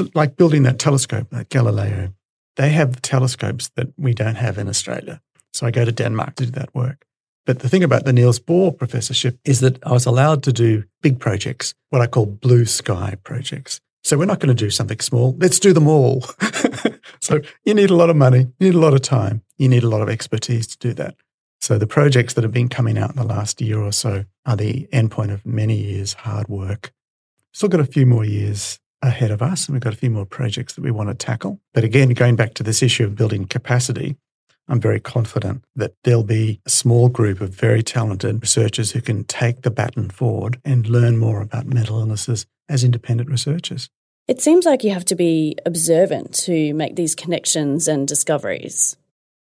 It's 0.00 0.14
like 0.14 0.36
building 0.36 0.64
that 0.64 0.78
telescope, 0.78 1.28
that 1.30 1.50
Galileo. 1.50 2.12
They 2.56 2.70
have 2.70 3.00
telescopes 3.02 3.70
that 3.76 3.92
we 3.96 4.12
don't 4.12 4.34
have 4.36 4.58
in 4.58 4.68
Australia. 4.68 5.20
So 5.52 5.66
I 5.66 5.70
go 5.70 5.84
to 5.84 5.92
Denmark 5.92 6.34
to 6.36 6.46
do 6.46 6.50
that 6.52 6.74
work. 6.74 7.06
But 7.46 7.60
the 7.60 7.68
thing 7.68 7.84
about 7.84 8.04
the 8.04 8.12
Niels 8.12 8.40
Bohr 8.40 8.76
professorship 8.76 9.38
is 9.44 9.60
that 9.60 9.84
I 9.84 9.92
was 9.92 10.06
allowed 10.06 10.42
to 10.44 10.52
do 10.52 10.84
big 11.02 11.20
projects, 11.20 11.74
what 11.90 12.02
I 12.02 12.06
call 12.06 12.26
blue 12.26 12.64
sky 12.64 13.16
projects. 13.22 13.80
So 14.02 14.18
we're 14.18 14.24
not 14.24 14.40
going 14.40 14.54
to 14.54 14.64
do 14.64 14.70
something 14.70 15.00
small. 15.00 15.36
Let's 15.38 15.60
do 15.60 15.72
them 15.72 15.86
all. 15.86 16.24
so 17.20 17.40
you 17.64 17.74
need 17.74 17.90
a 17.90 17.96
lot 17.96 18.10
of 18.10 18.16
money, 18.16 18.48
you 18.58 18.66
need 18.66 18.74
a 18.74 18.80
lot 18.80 18.94
of 18.94 19.02
time, 19.02 19.42
you 19.58 19.68
need 19.68 19.84
a 19.84 19.88
lot 19.88 20.02
of 20.02 20.08
expertise 20.08 20.66
to 20.68 20.78
do 20.78 20.92
that. 20.94 21.14
So 21.60 21.78
the 21.78 21.86
projects 21.86 22.34
that 22.34 22.44
have 22.44 22.52
been 22.52 22.68
coming 22.68 22.98
out 22.98 23.10
in 23.10 23.16
the 23.16 23.24
last 23.24 23.60
year 23.60 23.80
or 23.80 23.92
so 23.92 24.24
are 24.44 24.56
the 24.56 24.88
endpoint 24.92 25.32
of 25.32 25.46
many 25.46 25.76
years 25.76 26.14
hard 26.14 26.48
work. 26.48 26.92
Still 27.52 27.68
got 27.68 27.80
a 27.80 27.86
few 27.86 28.06
more 28.06 28.24
years 28.24 28.80
ahead 29.04 29.30
of 29.30 29.42
us, 29.42 29.66
and 29.66 29.74
we've 29.74 29.82
got 29.82 29.92
a 29.92 29.96
few 29.96 30.10
more 30.10 30.26
projects 30.26 30.74
that 30.74 30.82
we 30.82 30.90
want 30.90 31.08
to 31.08 31.14
tackle. 31.14 31.60
But 31.72 31.84
again, 31.84 32.10
going 32.10 32.36
back 32.36 32.54
to 32.54 32.62
this 32.62 32.82
issue 32.82 33.04
of 33.04 33.16
building 33.16 33.46
capacity, 33.46 34.16
I'm 34.68 34.80
very 34.80 35.00
confident 35.00 35.64
that 35.76 35.94
there'll 36.04 36.24
be 36.24 36.60
a 36.64 36.70
small 36.70 37.08
group 37.08 37.40
of 37.40 37.50
very 37.50 37.82
talented 37.82 38.40
researchers 38.40 38.92
who 38.92 39.00
can 39.00 39.24
take 39.24 39.62
the 39.62 39.70
baton 39.70 40.10
forward 40.10 40.60
and 40.64 40.86
learn 40.86 41.18
more 41.18 41.42
about 41.42 41.66
mental 41.66 42.00
illnesses 42.00 42.46
as 42.68 42.82
independent 42.82 43.28
researchers. 43.28 43.90
It 44.26 44.40
seems 44.40 44.64
like 44.64 44.82
you 44.82 44.90
have 44.92 45.04
to 45.06 45.14
be 45.14 45.56
observant 45.66 46.32
to 46.44 46.72
make 46.72 46.96
these 46.96 47.14
connections 47.14 47.86
and 47.86 48.08
discoveries. 48.08 48.96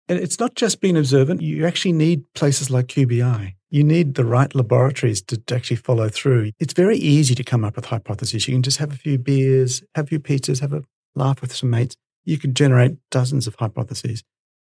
And 0.09 0.19
it's 0.19 0.41
not 0.41 0.55
just 0.55 0.81
being 0.81 0.97
observant, 0.97 1.43
you 1.43 1.67
actually 1.67 1.93
need 1.93 2.25
places 2.33 2.71
like 2.71 2.87
QBI. 2.87 3.55
You 3.73 3.83
need 3.83 4.17
the 4.17 4.27
right 4.27 4.55
laboratories 4.55 5.23
to 5.23 5.41
actually 5.51 5.79
follow 5.79 6.11
through. 6.11 6.51
It's 6.61 6.75
very 6.75 6.99
easy 6.99 7.35
to 7.35 7.43
come 7.43 7.65
up 7.65 7.75
with 7.75 7.87
hypotheses. 7.87 8.47
You 8.47 8.53
can 8.53 8.63
just 8.63 8.77
have 8.77 8.93
a 8.93 8.97
few 8.97 9.17
beers, 9.17 9.83
have 9.95 10.05
a 10.05 10.09
few 10.09 10.21
pizzas, 10.21 10.61
have 10.61 10.75
a 10.75 10.85
laugh 11.15 11.41
with 11.41 11.57
some 11.57 11.71
mates. 11.71 11.97
You 12.27 12.37
can 12.37 12.53
generate 12.53 12.99
dozens 13.11 13.47
of 13.47 13.55
hypotheses. 13.55 14.25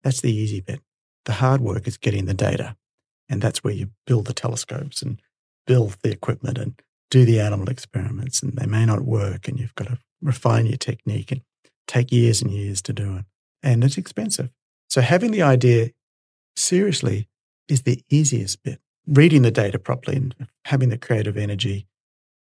That's 0.03 0.19
the 0.19 0.35
easy 0.35 0.59
bit. 0.59 0.81
The 1.23 1.31
hard 1.31 1.61
work 1.61 1.87
is 1.87 1.95
getting 1.95 2.25
the 2.25 2.33
data. 2.33 2.75
And 3.29 3.41
that's 3.41 3.63
where 3.63 3.73
you 3.73 3.91
build 4.05 4.27
the 4.27 4.33
telescopes 4.33 5.01
and 5.01 5.21
build 5.65 5.95
the 6.03 6.11
equipment 6.11 6.57
and 6.57 6.77
do 7.09 7.23
the 7.23 7.39
animal 7.39 7.69
experiments. 7.69 8.43
And 8.43 8.57
they 8.57 8.65
may 8.65 8.85
not 8.85 9.05
work. 9.05 9.47
And 9.47 9.57
you've 9.57 9.75
got 9.75 9.87
to 9.87 9.97
refine 10.21 10.65
your 10.65 10.75
technique 10.75 11.31
and 11.31 11.39
take 11.87 12.11
years 12.11 12.41
and 12.41 12.51
years 12.51 12.81
to 12.81 12.91
do 12.91 13.15
it. 13.15 13.25
And 13.63 13.81
it's 13.81 13.97
expensive. 13.97 14.49
So 14.89 14.99
having 14.99 15.31
the 15.31 15.43
idea 15.43 15.91
seriously 16.57 17.29
is 17.69 17.83
the 17.83 18.03
easiest 18.09 18.61
bit. 18.61 18.81
Reading 19.11 19.41
the 19.41 19.49
data 19.49 19.79
properly 19.79 20.17
and 20.17 20.35
having 20.65 20.89
the 20.89 20.97
creative 20.97 21.35
energy. 21.35 21.87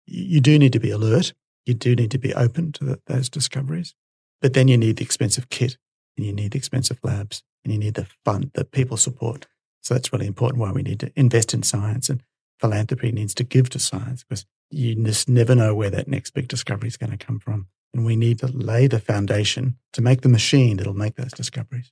You 0.05 0.43
do 0.43 0.59
need 0.59 0.75
to 0.75 0.81
be 0.81 0.91
alert. 0.91 1.33
You 1.65 1.73
do 1.73 1.97
need 1.97 2.11
to 2.11 2.19
be 2.19 2.35
open 2.35 2.73
to 2.73 2.85
the, 2.85 3.01
those 3.07 3.31
discoveries. 3.31 3.95
But 4.43 4.53
then 4.53 4.69
you 4.69 4.77
need 4.77 4.97
the 4.97 5.05
expensive 5.05 5.49
kit 5.49 5.79
and 6.17 6.27
you 6.27 6.35
need 6.35 6.53
the 6.53 6.59
expensive 6.59 6.99
labs 7.03 7.43
and 7.65 7.73
you 7.73 7.79
need 7.79 7.95
the 7.95 8.07
fund 8.27 8.51
that 8.55 8.73
people 8.73 8.99
support. 8.99 9.47
So 9.83 9.95
that's 9.95 10.13
really 10.13 10.27
important 10.27 10.61
why 10.61 10.71
we 10.71 10.83
need 10.83 11.01
to 11.01 11.11
invest 11.17 11.55
in 11.55 11.63
science 11.63 12.11
and 12.11 12.23
philanthropy 12.59 13.11
needs 13.11 13.35
to 13.37 13.45
give 13.45 13.71
to 13.71 13.79
science 13.79 14.23
because 14.23 14.45
you 14.71 14.95
just 15.03 15.31
never 15.31 15.55
know 15.55 15.75
where 15.75 15.91
that 15.91 16.09
next 16.09 16.33
big 16.33 16.47
discovery 16.47 16.89
is 16.89 16.99
going 16.99 17.17
to 17.17 17.25
come 17.25 17.39
from. 17.39 17.69
And 17.95 18.05
we 18.05 18.17
need 18.17 18.39
to 18.41 18.49
lay 18.49 18.87
the 18.87 19.01
foundation 19.01 19.77
to 19.95 20.03
make 20.03 20.21
the 20.21 20.29
machine 20.29 20.77
that'll 20.77 20.93
make 20.93 21.17
those 21.17 21.33
discoveries. 21.33 21.91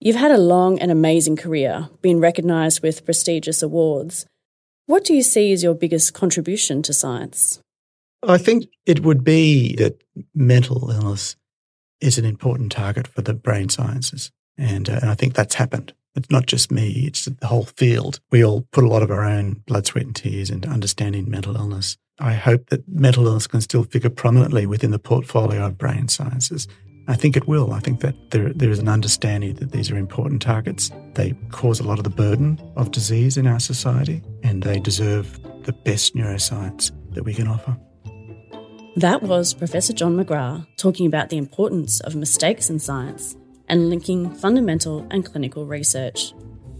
You've 0.00 0.16
had 0.16 0.30
a 0.30 0.38
long 0.38 0.78
and 0.78 0.90
amazing 0.90 1.36
career, 1.36 1.88
been 2.02 2.20
recognised 2.20 2.82
with 2.82 3.04
prestigious 3.04 3.62
awards. 3.62 4.26
What 4.86 5.04
do 5.04 5.14
you 5.14 5.22
see 5.22 5.52
as 5.52 5.62
your 5.62 5.74
biggest 5.74 6.12
contribution 6.12 6.82
to 6.82 6.92
science? 6.92 7.60
I 8.22 8.38
think 8.38 8.66
it 8.84 9.02
would 9.02 9.24
be 9.24 9.74
that 9.76 10.02
mental 10.34 10.90
illness 10.90 11.36
is 12.00 12.18
an 12.18 12.24
important 12.24 12.72
target 12.72 13.08
for 13.08 13.22
the 13.22 13.32
brain 13.32 13.68
sciences. 13.68 14.30
And, 14.58 14.88
uh, 14.88 14.98
and 15.00 15.10
I 15.10 15.14
think 15.14 15.34
that's 15.34 15.54
happened. 15.54 15.94
It's 16.14 16.30
not 16.30 16.46
just 16.46 16.70
me, 16.70 17.04
it's 17.06 17.26
the 17.26 17.46
whole 17.46 17.64
field. 17.64 18.20
We 18.30 18.44
all 18.44 18.66
put 18.72 18.84
a 18.84 18.88
lot 18.88 19.02
of 19.02 19.10
our 19.10 19.24
own 19.24 19.62
blood, 19.66 19.86
sweat, 19.86 20.06
and 20.06 20.16
tears 20.16 20.50
into 20.50 20.68
understanding 20.68 21.30
mental 21.30 21.56
illness. 21.56 21.96
I 22.18 22.34
hope 22.34 22.70
that 22.70 22.88
mental 22.88 23.26
illness 23.26 23.46
can 23.46 23.60
still 23.60 23.84
figure 23.84 24.08
prominently 24.08 24.66
within 24.66 24.90
the 24.90 24.98
portfolio 24.98 25.66
of 25.66 25.76
brain 25.76 26.08
sciences. 26.08 26.68
I 27.08 27.14
think 27.14 27.36
it 27.36 27.46
will. 27.46 27.72
I 27.72 27.80
think 27.80 28.00
that 28.00 28.14
there, 28.30 28.52
there 28.52 28.70
is 28.70 28.78
an 28.78 28.88
understanding 28.88 29.54
that 29.56 29.70
these 29.70 29.90
are 29.90 29.96
important 29.96 30.42
targets. 30.42 30.90
They 31.14 31.34
cause 31.50 31.78
a 31.78 31.84
lot 31.84 31.98
of 31.98 32.04
the 32.04 32.10
burden 32.10 32.60
of 32.76 32.90
disease 32.90 33.36
in 33.36 33.46
our 33.46 33.60
society, 33.60 34.22
and 34.42 34.62
they 34.62 34.80
deserve 34.80 35.38
the 35.64 35.72
best 35.72 36.16
neuroscience 36.16 36.90
that 37.12 37.24
we 37.24 37.32
can 37.32 37.46
offer. 37.46 37.76
That 38.96 39.22
was 39.22 39.54
Professor 39.54 39.92
John 39.92 40.16
McGrath 40.16 40.66
talking 40.76 41.06
about 41.06 41.28
the 41.28 41.36
importance 41.36 42.00
of 42.00 42.16
mistakes 42.16 42.70
in 42.70 42.78
science 42.78 43.36
and 43.68 43.90
linking 43.90 44.34
fundamental 44.34 45.06
and 45.10 45.24
clinical 45.24 45.66
research. 45.66 46.32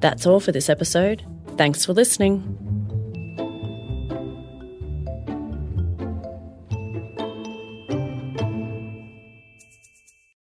That's 0.00 0.26
all 0.26 0.40
for 0.40 0.50
this 0.50 0.68
episode. 0.68 1.24
Thanks 1.56 1.86
for 1.86 1.92
listening. 1.92 2.42